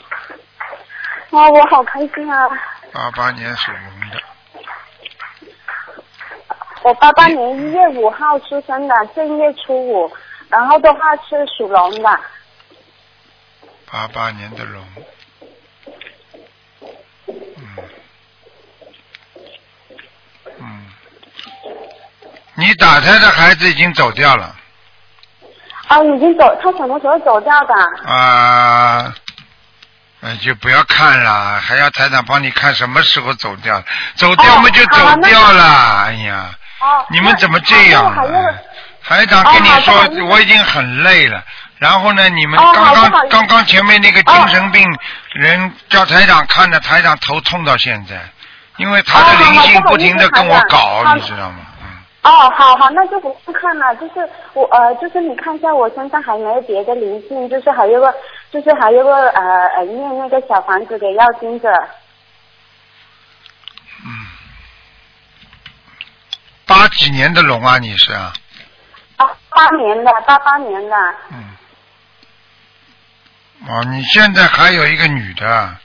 [1.32, 2.47] 哇，我好开心啊！
[2.93, 4.21] 八八年属龙的，
[6.84, 10.12] 我八八年一月五号出生的，正月初五，
[10.50, 12.19] 然后的话是属龙的。
[13.91, 14.84] 八八年的龙。
[17.28, 17.78] 嗯。
[20.60, 20.86] 嗯。
[22.59, 24.55] 你打胎的孩子已经走掉了
[25.87, 27.73] 啊，已经走，他什么时候走掉的？
[28.11, 29.13] 啊。
[30.19, 33.79] 那就不要看了，还要台长帮你看什么时候走掉，
[34.15, 36.49] 走掉嘛就走掉了，哎呀。
[36.81, 37.05] 哦。
[37.11, 38.11] 你们怎么这样？
[39.03, 41.41] 台长跟你说哦，我已经很累了。
[41.77, 44.83] 然后呢，你们哦刚刚刚刚前面那个精神病
[45.33, 48.19] 人叫台长看的，台长头痛到现在，
[48.77, 51.57] 因为他的灵性不停的跟我搞，你知道吗？
[52.27, 53.95] 嗯，哦，好好，那就不用看了。
[53.95, 58.13] 就是我呃，就是你看一下我身上还没有别的灵性，就是还有个，
[58.51, 61.71] 就是还有个呃呃念那个小房子给要经者。
[66.65, 68.33] 八几年的龙啊，你是啊？
[69.15, 70.95] 啊，八年的，八八年的。
[71.31, 71.55] 嗯。
[73.67, 75.75] 哦，你现在还有一个女的。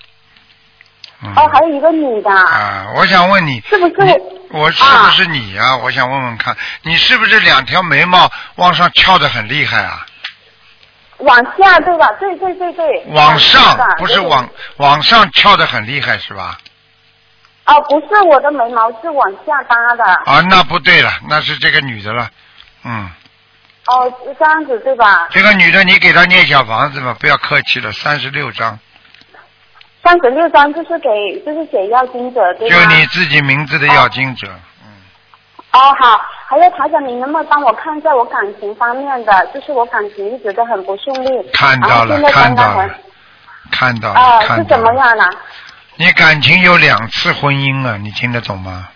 [1.22, 1.32] 嗯。
[1.36, 2.30] 哦，还有一个女的。
[2.30, 5.76] 啊，我想问你，是不是你我是不是你啊？
[5.78, 10.06] 我想问问看，你是不是两条眉毛往上翘的很厉害啊？
[11.18, 12.06] 往下对吧？
[12.18, 13.04] 对对对对。
[13.08, 16.58] 往上不是往往上翘的很厉害是吧？
[17.64, 20.04] 哦，不是我的眉毛是往下搭的。
[20.26, 22.28] 啊，那不对了，那是这个女的了。
[22.82, 23.08] 嗯，
[23.86, 25.28] 哦，这样子对吧？
[25.30, 28.76] 这个女的你给她念小房子吧，不要客气了，三十六章，
[30.02, 31.08] 三十六张就是给
[31.46, 32.68] 就是给要经者对？
[32.68, 34.48] 就你自己名字的要经者。
[35.72, 39.46] 哦，好，还有台长，你能不能帮我看一下我感情方面的？
[39.54, 42.90] 就是我感情一直都很不顺利，看到了看到了
[43.70, 44.64] 看到了，啊，是看到了。
[44.68, 45.24] 怎么样呢？
[45.96, 48.88] 你感情有两次婚姻啊，你听得懂吗？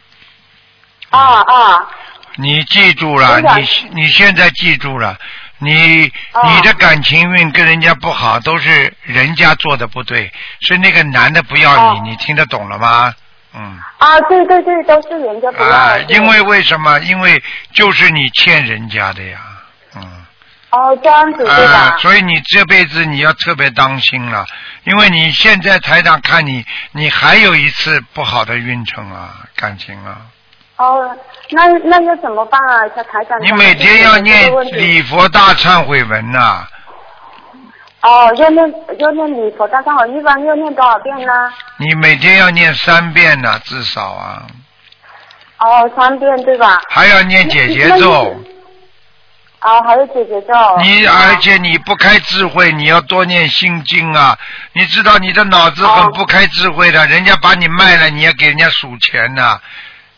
[1.08, 1.88] 啊啊，
[2.34, 5.16] 你记住了，你你现在记住了，
[5.58, 13.14] 你、哦你的感情运跟人家不好，都是人家做的不对，是那个男的不要你，哦你听得懂了吗？
[13.54, 13.80] 嗯。
[13.98, 16.98] 啊，对对对，都是人家不要啊，因为为什么？
[17.00, 17.42] 因为
[17.72, 19.38] 就是你欠人家的呀，
[19.94, 20.02] 嗯。
[20.70, 21.72] 哦这样子对吧？
[21.72, 24.44] 啊，所以你这辈子你要特别当心了，
[24.84, 30.18] 因为你现在台长看你，你还有一次不好的运程啊，感情啊。
[30.76, 31.16] 哦，
[31.50, 32.82] 那那要怎么办啊？
[32.94, 36.66] 小台长，你每天要念礼佛大忏悔文呐、
[38.02, 41.32] 哦，要念要念礼佛大忏悔，一般要念多少遍呢？
[41.78, 44.42] 你每天要念三遍呐、至少啊，
[45.60, 46.80] 哦，三遍对吧？
[46.90, 48.36] 还要念解结那咒。
[49.62, 50.52] 哦，还有姐姐咒。
[50.82, 54.38] 你哦而且你不开智慧，你要多念心经啊！
[54.74, 59.58] 你知道你的脑子很哦不开智慧的，人家把你卖了，你要给人家数钱呐、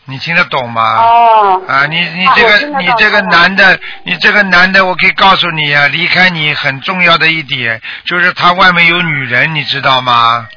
[0.09, 0.81] 你听得懂吗？
[1.01, 1.61] 哦。
[1.67, 10.47] 啊，你你啊这个你这个男的，你这个男的，我可以告诉你啊，离开你很重要的一点就是他外面有女人，你知道吗？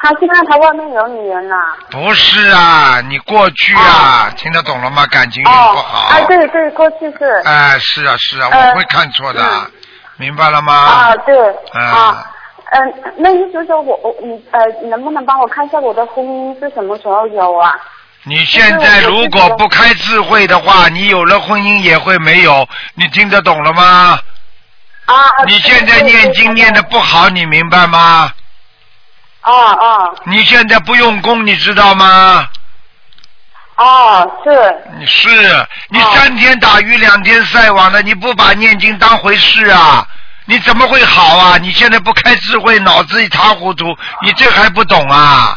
[0.00, 1.56] 他现在他外面有女人了。
[1.90, 5.04] 不是啊，你过去啊，听得懂了吗？
[5.10, 6.16] 感情运不哦，好。
[6.16, 7.24] 啊，对对，过去是。
[7.44, 9.70] 哎，是啊是啊，呃我会看错的，嗯
[10.18, 10.72] 明白了吗？
[10.72, 11.36] 啊，对。
[11.72, 12.24] 啊啊。
[12.70, 17.74] 嗯、那意思是说我我你呃，能不能帮我看一下我的婚姻是什么时候有啊？
[18.24, 24.18] 你现在如果不开智慧的话，你有了婚姻也会没有，你听得懂了吗？
[25.06, 25.14] 啊，
[25.46, 28.30] 你现在念经念的不好，你明白吗？
[29.40, 32.46] 啊啊你现在不用功，你知道吗？
[33.76, 40.06] 哦，是你是你三天打鱼两天晒网的，你不把念经当回事啊？
[40.44, 41.56] 你怎么会好啊？
[41.58, 45.56] 你现在不开智慧，脑子一塌糊涂，你这还不懂啊？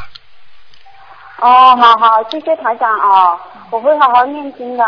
[1.42, 3.38] 哦，好好，谢谢台长哦，
[3.72, 4.86] 我会好好念经的。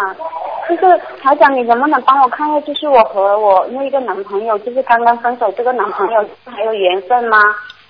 [0.69, 7.37] 就是台长，你能不能帮我看一下，就是我和我那个男朋友，就是刚刚分手这个男朋友还有缘分吗？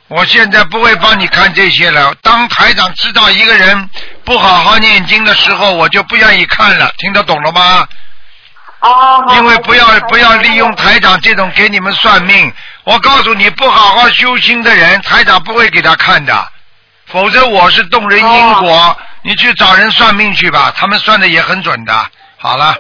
[0.08, 2.14] 我现在不会帮你看这些了。
[2.22, 3.90] 当台长知道一个人
[4.24, 6.90] 不好好念经的时候，我就不愿意看了。
[6.98, 7.86] 听得懂了吗？
[8.80, 12.52] 哦，好因为不要不要利用台长这种给你们算命。
[12.86, 16.34] 我告诉你，不好好修心的人，台长不会给他看的。
[17.14, 21.94] 否则我是动人因果，你去找人算命去吧，他们算的也很准的。
[22.38, 22.76] 好了，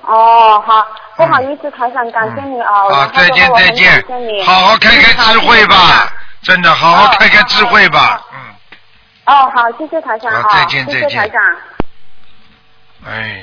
[0.00, 0.86] 哦，好，
[1.18, 2.88] 不好意思，台长，感谢你哦。
[2.88, 4.02] 嗯好，然后再见再见
[4.46, 6.10] 好好开开智慧吧，
[6.42, 8.38] 真的好好哦开开智慧吧，嗯，
[9.26, 11.42] 哦，好，谢谢台长再见谢再见谢台长。
[13.06, 13.42] 哎，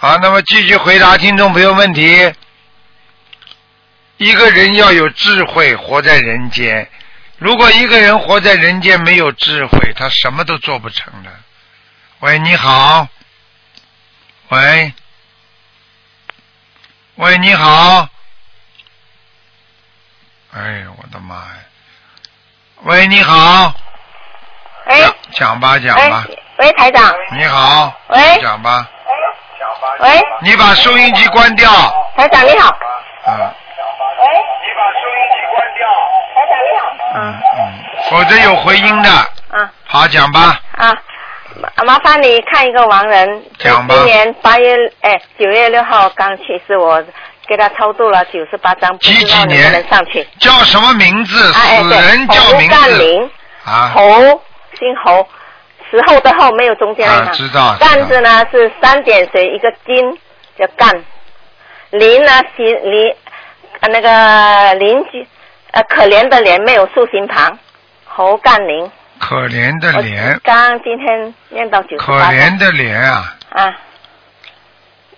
[0.00, 2.32] 好，那么继续回答听众朋友问题。
[4.16, 6.88] 一个人要有智慧，活在人间。
[7.38, 11.30] 如果一个人活在人间没有智慧，他什么都做不成的。
[12.20, 13.06] 喂，你好。
[14.48, 14.94] 喂，
[17.16, 18.08] 喂，你好。
[20.54, 21.58] 哎呦，我的妈呀！
[22.84, 23.74] 喂，你好。
[24.86, 26.24] 喂讲讲吧，讲吧。
[26.58, 27.94] 喂，台长，你好。
[28.08, 28.88] 喂讲吧。
[29.98, 31.70] 喂，你把收音机关掉。
[32.16, 32.70] 台长你好，
[33.26, 33.50] 嗯台长你
[34.78, 35.55] 好，
[37.16, 37.72] 嗯嗯，
[38.10, 39.10] 否则有回音的。
[39.10, 40.60] 啊好，讲吧。
[40.76, 40.92] 啊，
[41.60, 47.02] 麻麻烦你看一个亡人，讲吧今年八月哎九月六号刚去世，我
[47.46, 50.26] 给他超度了九十八张，不几几知道能不年能上去？
[50.38, 51.52] 叫什么名字？
[51.52, 53.30] 死人，叫名侯干字林，
[53.64, 53.92] 啊？
[53.94, 54.02] 侯
[54.78, 55.26] 姓侯，
[55.90, 57.76] 时候的后没有中间那啊，知道。
[57.78, 60.18] 干字呢是三点水一个金，
[60.58, 60.92] 叫干。
[61.90, 63.14] 林呢是林，
[63.80, 65.26] 呃那个邻居，
[65.76, 67.58] 呃可怜的怜没有竖心旁，
[68.06, 68.90] 侯干林。
[69.18, 73.76] 可怜的我怜，刚刚今天念到九十可怜的怜啊，啊，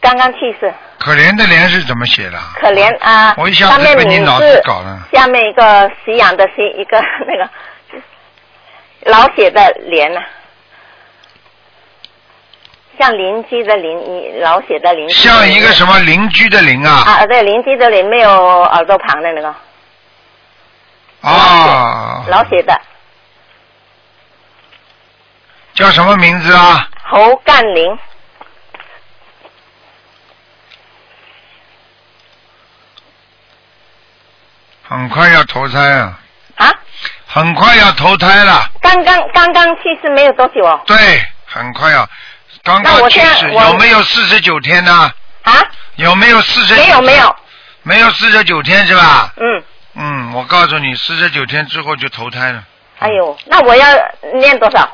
[0.00, 2.38] 刚刚去世，可怜的怜是怎么写的？
[2.60, 3.34] 可怜啊。
[3.36, 4.98] 我一下子被你名脑子搞了。
[5.12, 7.48] 下面一个夕阳的夕，一个那个
[9.04, 10.20] 老写的怜呐、
[12.98, 15.08] 像邻居的邻，你老写的邻。
[15.10, 17.04] 像一个什么邻居的邻啊？
[17.06, 18.30] 啊，对，邻居的邻没有
[18.62, 19.54] 耳朵旁的那个
[21.20, 22.80] 啊，老写的
[25.74, 26.88] 叫什么名字啊？
[27.04, 27.98] 侯干林，
[34.88, 36.18] 很快要投胎啊！
[36.56, 36.72] 啊，
[37.26, 38.70] 很快要投胎了。
[38.80, 40.80] 刚刚刚刚去世没有多久哦。
[40.86, 40.96] 对，
[41.46, 42.08] 很快要。
[42.62, 45.12] 刚刚去世，有没有四十九天呢？
[45.42, 45.52] 啊，
[45.96, 46.74] 有没有四十？
[46.74, 47.36] 没有没有，
[47.82, 49.32] 没有四十九天是吧？
[49.36, 49.64] 嗯，
[50.00, 52.62] 嗯，我告诉你，四十九天之后就投胎了。
[53.00, 53.86] 哎呦，那我要
[54.34, 54.88] 念多少？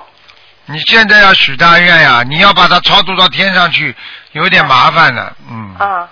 [0.67, 3.95] 你现在要许大愿呀，你要把它超度到天上去，
[4.33, 5.37] 有点麻烦了。
[5.51, 6.09] 嗯，啊，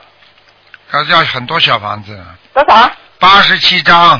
[0.92, 2.92] 要要很多小房子，多少啊？
[3.18, 4.10] 八十七张，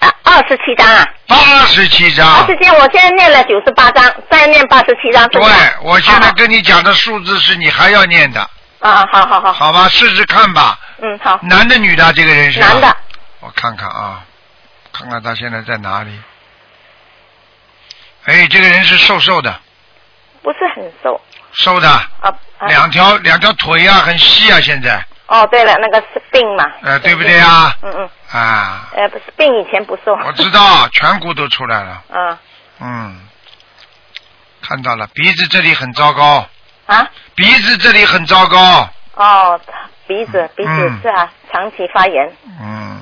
[0.00, 1.06] 啊，二十七张啊。
[1.26, 2.46] 八十七张二。
[2.46, 5.42] 十七，我现在念了九十八张，再念八十七张，对？，
[5.82, 8.40] 我现在跟你讲的数字是你还要念的，
[8.80, 9.88] 好啊，好好好，好吧？
[9.88, 10.78] 试试看吧。
[11.00, 12.12] 嗯，好，男的女的啊？
[12.12, 12.96] 这个人是男的，
[13.40, 14.24] 我看看啊，
[14.92, 16.20] 看看他现在在哪里。
[18.24, 19.60] 哎，这个人是瘦瘦的，
[20.42, 21.20] 不是很瘦。
[21.52, 22.34] 瘦的，啊。
[22.58, 22.66] 啊。
[22.66, 26.64] 两条两条腿啊，很细啊，现在，哦，对了，那个是病嘛。
[26.82, 27.72] 呃，对不对啊？
[27.82, 30.14] 嗯嗯，啊，呃，不是病以前不瘦。
[30.14, 32.38] 我知道，颧骨都出来了，嗯
[32.80, 33.28] 嗯，
[34.60, 36.46] 看到了，鼻子这里很糟糕，
[36.86, 37.08] 啊？
[37.34, 39.60] 鼻子这里很糟糕，哦，
[40.06, 41.00] 鼻子鼻子嗯。
[41.00, 42.36] 是啊，长期发炎。
[42.60, 43.00] 嗯，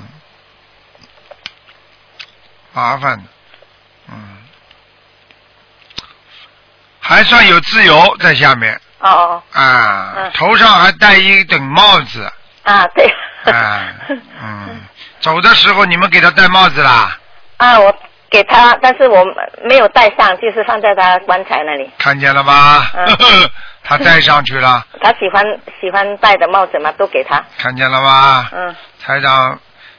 [2.77, 3.24] 麻烦的，
[4.11, 4.14] 嗯，
[7.01, 8.79] 还算有自由在下面。
[9.01, 9.43] 哦哦。
[9.53, 10.31] 啊，嗯。
[10.35, 12.31] 头上还戴一顶帽子，
[12.64, 13.07] 啊，对。
[13.51, 13.89] 啊，
[14.43, 14.81] 嗯，
[15.20, 17.16] 走的时候你们给他戴帽子啦，
[17.57, 17.95] 啊，我
[18.29, 19.24] 给他，但是我
[19.64, 21.91] 没有戴上，就是放在他棺材那里。
[21.99, 22.91] 看见了吧？
[22.95, 23.09] 嗯。
[23.89, 25.45] 他戴上去了， 他喜欢
[25.81, 27.43] 喜欢戴的帽子嘛，都给他。
[27.57, 28.51] 看见了吧？
[28.53, 28.74] 嗯。
[29.01, 29.59] 台长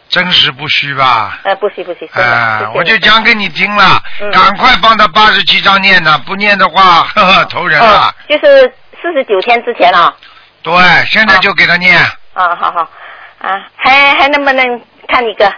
[0.09, 1.39] 真实不虚吧？
[1.43, 2.09] 呃，不虚不虚。
[2.13, 8.07] 哎、我就讲给你听了，嗯赶快帮他八十七章念呢，不念的话， 呵呵，投人了。
[8.07, 10.13] 哦，就是四十九天之前啊。
[10.63, 10.73] 对，
[11.05, 11.97] 现在就给他念。
[12.33, 12.81] 啊，好好，
[13.39, 15.51] 啊，还还能不能看一个？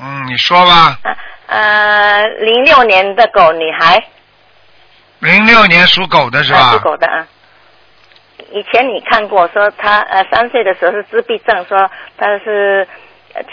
[0.00, 1.16] 嗯，你说吧，啊
[1.46, 4.02] 呃，零六年的狗女孩
[5.20, 6.58] 零六年属狗的是吧？
[6.58, 7.24] 啊属狗的啊。
[8.52, 12.88] 以前你看过说他呃三岁的时候是自闭症，说他是呃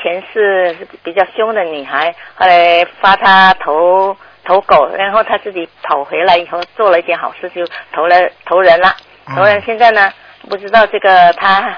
[0.02, 4.16] 前世比较凶的女孩，后来发她投
[4.46, 8.16] 投狗，然后她自己跑回来以后做了一件好事，就投了
[8.46, 8.96] 投人了。
[9.28, 10.12] 嗯投人现在呢
[10.50, 11.78] 不知道这个她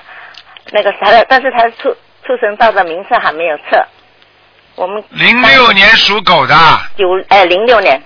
[0.72, 3.86] 那个啥的，但是她出出生到的名字还没有测。
[4.76, 6.56] 我们零六年属狗的，
[6.98, 8.02] 九哎零六年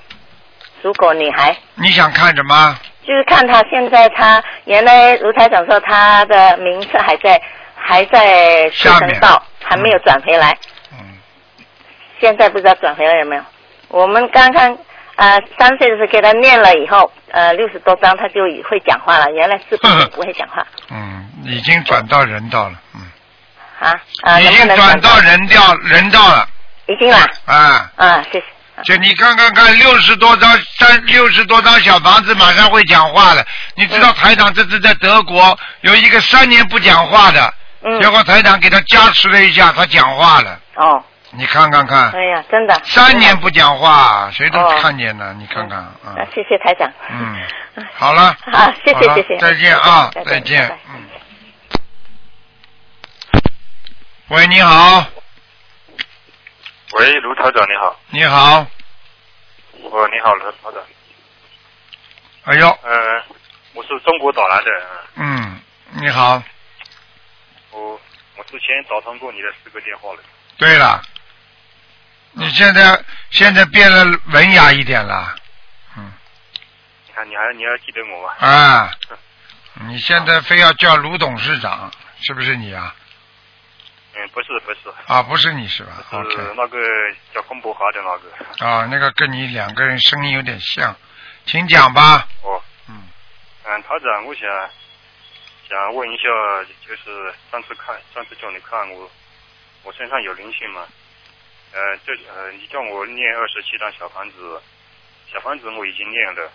[0.82, 1.56] 属狗女孩。
[1.76, 2.78] 你想看什么？
[3.08, 7.42] 就是看他现在他原来卢台长说他的名次还在
[7.90, 9.20] 还在出下面。
[9.20, 10.56] 道，还没有转回来，
[10.92, 11.18] 嗯，
[12.22, 13.44] 现在不知道转回来有没有。
[13.88, 14.78] 我们刚刚
[15.16, 20.64] 呃三岁的时候给他念了以后，呃六十多章他就会讲话了，原来是不会讲话。
[20.92, 23.02] 嗯，已经转到人道了，嗯，
[23.80, 26.48] 啊啊已经转到人道人道了，
[26.86, 27.28] 已经啦。
[27.46, 27.92] 啊。
[27.96, 28.46] 啊谢谢。
[28.86, 33.44] 就你看看看，六十多张三六十多张小房子，马上会讲话了。
[33.76, 38.02] 你知道台长这次在德国有一个三年不讲话的，嗯。
[38.02, 40.60] 结果台长给他加持了一下，他讲话了。
[40.76, 41.04] 哦。
[41.32, 42.74] 你看看看，哎呀真的。
[42.84, 45.32] 三年不讲话，谁都哦看见了。
[45.36, 45.94] 你看看啊。
[46.04, 46.92] 啊，谢谢台长。
[47.10, 47.38] 嗯，
[47.94, 49.38] 好了，好谢谢谢谢。
[49.38, 50.76] 再见啊，再见。
[50.90, 51.06] 嗯。
[54.30, 55.06] 喂，你好，
[56.94, 58.00] 喂，卢台长你好。
[58.10, 58.66] 你好，
[59.84, 60.74] 哦，你好，卢台长。
[62.46, 63.24] 哎呦，呃，
[63.74, 64.66] 我是中国岛来的，
[65.16, 65.62] 嗯
[65.94, 66.42] 嗯，你好，
[68.50, 70.20] 之前打通过你的四个电话了。
[70.58, 71.02] 对了，
[72.34, 75.36] 你现在现在变了文雅一点了，
[75.98, 76.12] 嗯
[77.08, 78.34] 你看，你还你还记得我吗？
[78.40, 78.92] 啊，
[79.88, 81.92] 你现在非要叫卢董事长，
[82.22, 82.94] 是不是你啊？
[84.16, 86.78] 嗯，不是不是，啊，不是你是吧是那个
[87.34, 88.66] 叫龚博华的那个。
[88.66, 90.94] 啊，那个跟你两个人声音有点像，
[91.46, 92.28] 请讲吧。
[92.44, 93.08] 哦，嗯，
[93.64, 94.50] 嗯，台长，我想
[95.70, 96.24] 想问一下，
[96.86, 99.10] 就是上次看上次叫你看我
[99.84, 100.88] 我身上有灵性吗？
[101.72, 104.60] 呃，这呃，你叫我念二十七张小房子，
[105.32, 106.52] 小房子我已经念了。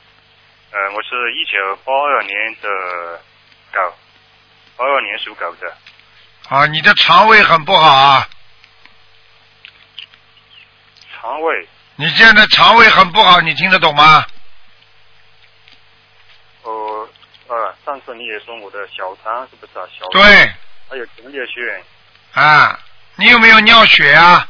[0.72, 3.22] 呃，我是一九八二年的
[3.72, 3.94] 狗，
[4.76, 5.72] 八二年属狗的。
[6.48, 8.28] 啊，你的肠胃很不好啊，
[11.12, 14.26] 肠胃，你现在肠胃很不好，你听得懂吗？
[16.64, 17.08] 呃
[17.46, 19.86] 呃，上次你也说我的小肠是不是啊？
[19.98, 20.52] 小肠对，
[20.88, 21.84] 还有前列腺
[22.32, 22.78] 啊，
[23.16, 24.48] 你有没有尿血啊？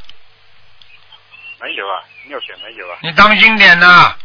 [1.59, 2.01] 没有啊？
[2.27, 2.97] 尿血没有啊？
[3.01, 4.15] 你当心点呐，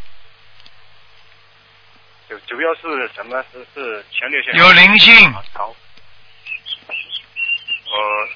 [2.29, 2.81] 主主要是
[3.13, 3.43] 什么？
[3.51, 5.75] 是是前列腺有灵性啊好。
[7.93, 8.27] 呃，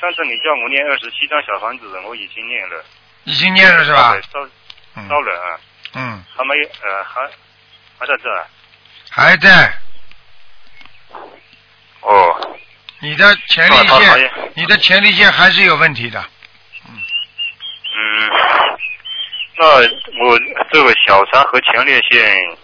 [0.00, 2.84] 上次你叫我念二十七张小房子，我已经念了。
[3.24, 4.12] 已经念了是吧？
[4.12, 4.50] 对烧
[4.96, 5.60] 嗯烧了啊，
[5.94, 7.20] 嗯，还没呃还
[7.98, 8.46] 还在这儿。
[9.10, 9.78] 还在。
[12.00, 12.56] 哦，
[13.00, 16.24] 你的前列腺，你的前列腺还是有问题的。
[16.88, 16.94] 嗯，
[17.96, 18.30] 嗯
[19.56, 19.66] 那
[20.24, 20.38] 我
[20.72, 22.56] 这个小肠和前列腺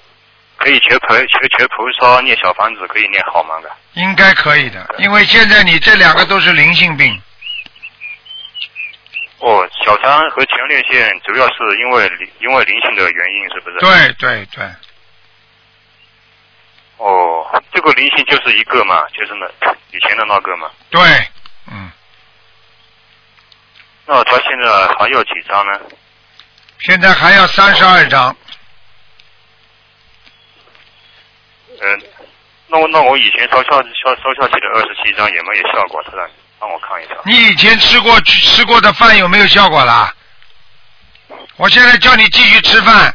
[0.57, 3.61] 可以求菩求求菩萨念小房子，可以念好吗？
[3.61, 3.71] 的。
[3.95, 7.21] 应该可以的，因为现在你这两个都是灵性病，
[9.39, 13.79] 哦，小肠和前列腺主要是因为灵因为灵性的原因，是不是？。
[13.79, 14.65] 对对对，
[16.99, 19.47] 哦，这个灵性就是一个嘛，就是那
[19.91, 20.71] 以前的那个嘛。
[20.91, 21.01] 对，
[21.67, 21.91] 嗯，
[24.07, 25.81] 那他现在还要几张呢？
[26.81, 28.37] 现在还要三十二张，
[31.81, 32.03] 嗯、
[32.69, 36.03] 那我那我以前烧下烧烧下去的二十七张有没有效果？
[36.05, 36.29] 他让
[36.59, 37.15] 帮我看一下。
[37.25, 40.15] 你以前吃过吃过的饭有没有效果啦？
[41.57, 43.15] 我现在叫你继续吃饭，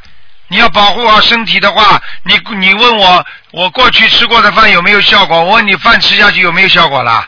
[0.49, 5.39] 你要保护好身体的话，你你问我我过去吃过的饭有没有效果？
[5.43, 7.27] 我问你饭吃下去有没有效果啦？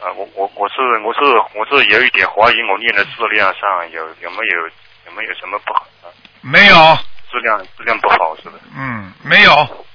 [0.00, 0.74] 啊，我我我是
[1.04, 1.20] 我是
[1.54, 4.66] 我是有一点怀疑，我念的质量上有有没有
[5.06, 5.86] 有没有什么不好？
[6.02, 6.08] 啊
[6.40, 6.98] 没有，
[7.30, 9.86] 质量质量不好是的，嗯，没有，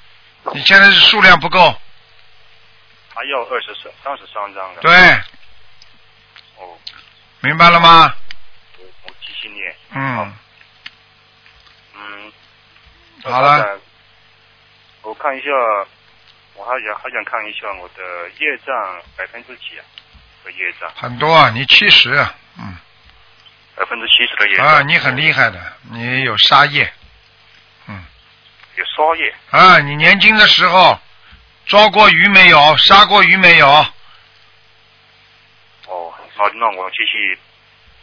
[0.53, 1.59] 你现在是数量不够，
[3.15, 4.81] 还要二十三三十三张的。
[4.81, 4.91] 对，
[6.57, 6.77] 哦，
[7.39, 8.13] 明白了吗？
[8.77, 9.75] 我我继续念。
[9.93, 10.33] 嗯，嗯。
[13.23, 13.79] 好了。
[15.03, 15.47] 我看一下，
[16.55, 19.83] 我还想还想看一下我的业障百分之几啊？
[20.43, 22.77] 的业障，很多啊，你七十啊，嗯
[23.75, 24.65] 百分之七十的业障。
[24.65, 25.59] 啊，你很厉害的，
[25.91, 26.91] 你有杀业，
[27.87, 28.03] 嗯
[28.75, 30.99] 有烧业，啊，你年轻的时候
[31.65, 32.77] 抓过鱼没有？
[32.77, 33.67] 杀过鱼没有？
[35.87, 37.39] 哦，那那我继续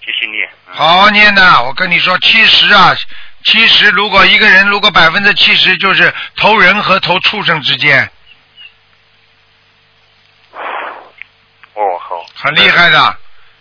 [0.00, 0.48] 继续念。
[0.66, 1.62] 嗯好好念呐！
[1.62, 2.94] 我跟你说，七十啊，
[3.48, 8.10] 七十，如果一个人如果百分之七十就是投人和投畜生之间，
[11.72, 12.26] 哦，好。
[12.34, 13.16] 很厉害的。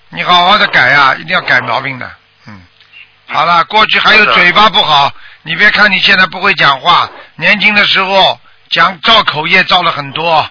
[0.09, 2.11] 你好好的改呀、一定要改毛病的。
[2.47, 2.61] 嗯，
[3.27, 5.09] 好了，过去还有嘴巴不好，
[5.43, 8.38] 你别看你现在不会讲话，年轻的时候
[8.69, 10.49] 讲造口业造了很多。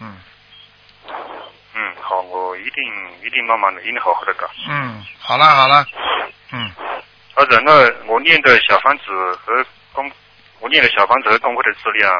[0.00, 0.18] 嗯
[1.74, 2.84] 嗯，好，我一定
[3.24, 4.46] 一定慢慢的，一定好好的改。
[4.68, 5.86] 嗯，好了好了，
[6.52, 6.70] 嗯，
[7.40, 7.72] 或者那
[8.04, 9.04] 我念的小房子
[9.42, 10.12] 和功，
[10.58, 12.12] 我念的小房子和功课的质量，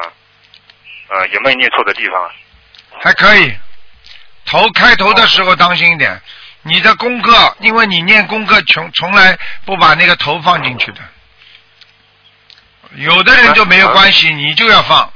[1.09, 2.31] 呃，有没有念错的地方？
[2.99, 3.55] 还可以。
[4.45, 6.19] 头开头的时候当心一点，
[6.63, 11.01] 你的功课，因为你念功课从从来不把那个头放进去的，
[12.95, 15.13] 有的人就没有关系，你就要放。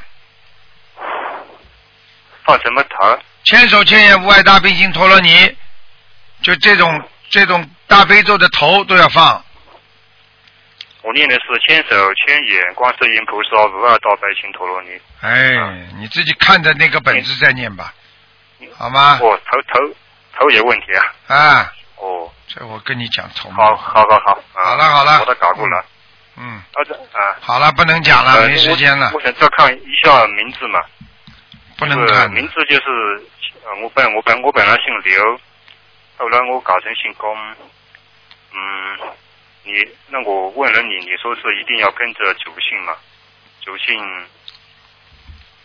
[2.43, 3.19] 放什么头？
[3.43, 5.57] 千手千眼无碍大悲心陀罗尼，
[6.43, 9.43] 就这种这种大悲咒的头都要放。
[11.05, 14.99] 我念的是千手千眼观世音菩萨无二大悲心陀罗尼。
[15.21, 15.53] 哎，
[15.99, 17.93] 你自己看着那个本子再念吧，
[18.75, 19.19] 好吗？
[19.21, 19.95] 哦，头头
[20.33, 21.03] 头有问题啊。
[21.27, 23.51] 啊，哦，这我跟你讲头。
[23.51, 24.31] 好，好，好，好。
[24.53, 25.85] 啊好了好了我都搞过了。
[26.37, 27.37] 嗯，啊这啊。
[27.39, 30.81] 好了，不能讲了，呃没时间了我，我想再看一下名字嘛。
[31.77, 33.21] 不能看名字就是
[33.63, 35.39] 呃，我本我本我本来姓刘，
[36.17, 37.37] 后来我改成姓龚。
[38.57, 38.97] 嗯，
[39.65, 42.93] 你那我问了你，你说是一定要跟着主姓嘛？
[43.63, 43.97] 主姓，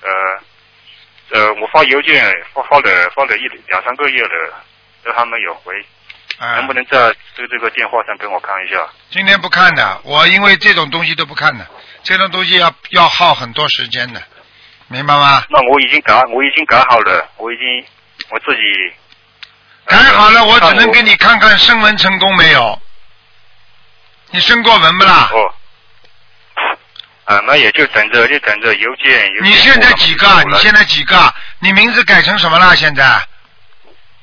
[0.01, 0.09] 呃
[1.33, 4.65] 呃，我发邮件发发了发了一两三个月了，
[5.05, 5.75] 都还没有回，
[6.39, 8.89] 啊能不能在这个这个电话上给我看一下？
[9.11, 11.67] 今天不看的，我因为这种东西都不看的，
[12.03, 14.23] 这种东西要要耗很多时间的，
[14.89, 15.45] 明白吗？
[15.51, 17.85] 那我已经改，我已经改好了，我已经
[18.31, 18.95] 我自己。
[19.85, 22.81] 改好了，呃我只能给你看看声纹成功没有。
[24.31, 25.31] 你升过文不啦？
[25.33, 25.55] 哦。
[27.25, 29.33] 啊，那也就等着，就等着邮件。
[29.35, 30.27] 邮件你现在几个？
[30.45, 31.17] 你现在几个？
[31.61, 32.75] 你名字改成什么了？
[32.75, 33.05] 现在？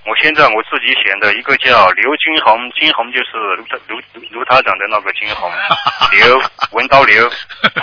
[0.06, 5.52] 我现在我自己选的一个叫刘金红，金红就是卢台卢卢卢台长的那个金红，
[6.12, 6.42] 刘
[6.72, 7.30] 文刀刘，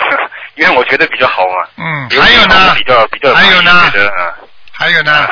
[0.57, 1.67] 因为我觉得比较好嘛。
[1.77, 3.71] 嗯，还有呢比较比较还有呢。
[4.71, 5.27] 还有呢？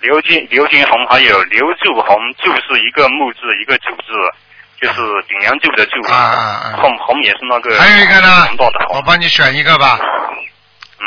[0.00, 4.12] 刘金刘金红还有刘柱红，柱是一个木字一个主字，
[4.80, 4.94] 就是
[5.28, 6.02] 顶梁柱的柱。
[6.10, 6.40] 啊啊
[6.72, 7.78] 啊红红也是那个。
[7.78, 8.48] 还有一个呢。
[8.94, 9.98] 我帮你选一个吧。
[10.98, 11.04] 嗯。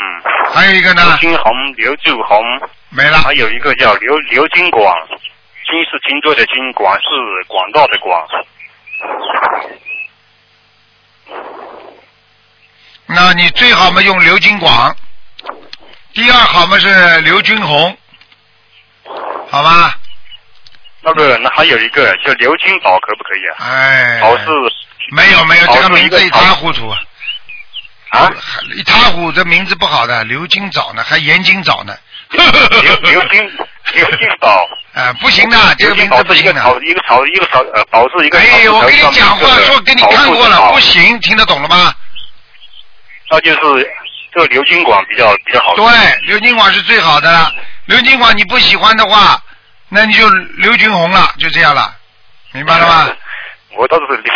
[0.54, 2.38] 还有一个呢刘金红、刘柱红。
[2.90, 3.18] 没了。
[3.20, 4.96] 还有一个叫刘刘金广，
[5.66, 7.08] 金是金多的金，广是
[7.48, 8.28] 广大的广。
[13.06, 14.96] 那你最好嘛用刘金广，
[16.14, 17.98] 第二好嘛是刘军红，
[19.50, 19.98] 好吧？
[21.04, 23.56] 那个那还有一个叫刘金宝，可不可以啊？
[23.60, 24.20] 哎。
[24.22, 24.46] 宝是。
[25.12, 26.90] 没有没有，这个名字一塌糊涂。
[28.10, 28.32] 啊？
[28.76, 31.94] 一塌糊涂，这名字不好的，刘金枣呢，还严金枣呢。
[32.32, 33.52] 刘刘金
[33.94, 34.66] 刘金宝。
[34.94, 36.62] 啊，不行的，这个名字不行的。
[36.62, 38.40] 草一个草一个草呃宝是一个。
[38.40, 41.94] 哎，我跟你讲话说给你看过了，不行，听得懂了吗？
[43.30, 43.92] 那就是
[44.32, 45.76] 这个刘金广比较比较好。
[45.76, 45.86] 对，
[46.28, 47.52] 刘金广是最好的了。
[47.86, 49.43] 刘金广你不喜欢的话，
[49.94, 50.28] 那你就
[50.58, 51.96] 刘军红了，就这样了，
[52.52, 53.16] 明白了吗？
[53.78, 54.34] 我倒是刘。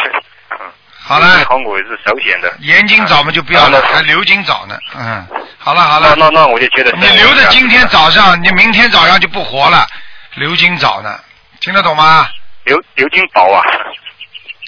[0.99, 1.43] 好了。
[1.45, 2.53] 红我是首选的。
[2.59, 5.27] 盐金枣嘛就不要了，还刘金枣呢，嗯，
[5.57, 6.13] 好了好了。
[6.15, 6.91] 那那那我就觉得。
[6.91, 9.87] 你留着今天早上，你明天早上就不活了，
[10.35, 11.19] 刘金枣呢，
[11.61, 12.27] 听得懂吗？
[12.65, 13.63] 刘刘金宝啊。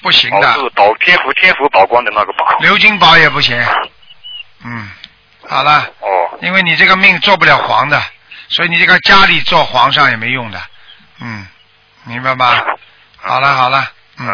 [0.01, 0.53] 不行的。
[0.53, 2.47] 是宝天福天福宝光的那个宝。
[2.61, 3.61] 刘金宝也不行。
[4.65, 4.89] 嗯，
[5.47, 5.87] 好了。
[5.99, 6.07] 哦。
[6.41, 8.01] 因为你这个命做不了皇的，
[8.47, 10.61] 所以你这个家里做皇上也没用的。
[11.21, 11.47] 嗯，
[12.05, 12.63] 明白吧？
[13.17, 14.27] 好了好了，嗯，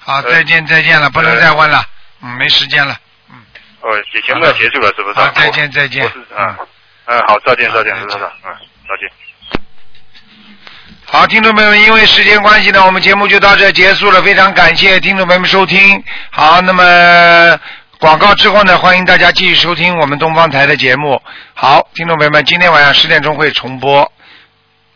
[0.00, 1.84] 好，再见再见了，不能再问了，
[2.22, 2.96] 嗯，没时间了。
[3.30, 3.36] 嗯
[3.80, 5.18] 哦，节节目要结束了，是不是？
[5.20, 6.04] 好，再见再见。
[6.36, 6.56] 嗯
[7.06, 8.50] 嗯，好，再见再见，卢台长，嗯，
[8.88, 9.10] 再见。
[11.06, 14.20] 好，听众朋友们，因为时间关系呢，我们节目就到这结束了。
[14.22, 16.02] 非常感谢听众朋友们收听。
[16.30, 17.60] 好，那么
[17.98, 21.22] 广告之后呢，欢迎大家继续收听我们东方台的节目。
[21.54, 24.10] 好，听众朋友们，今天晚上十点钟会重播。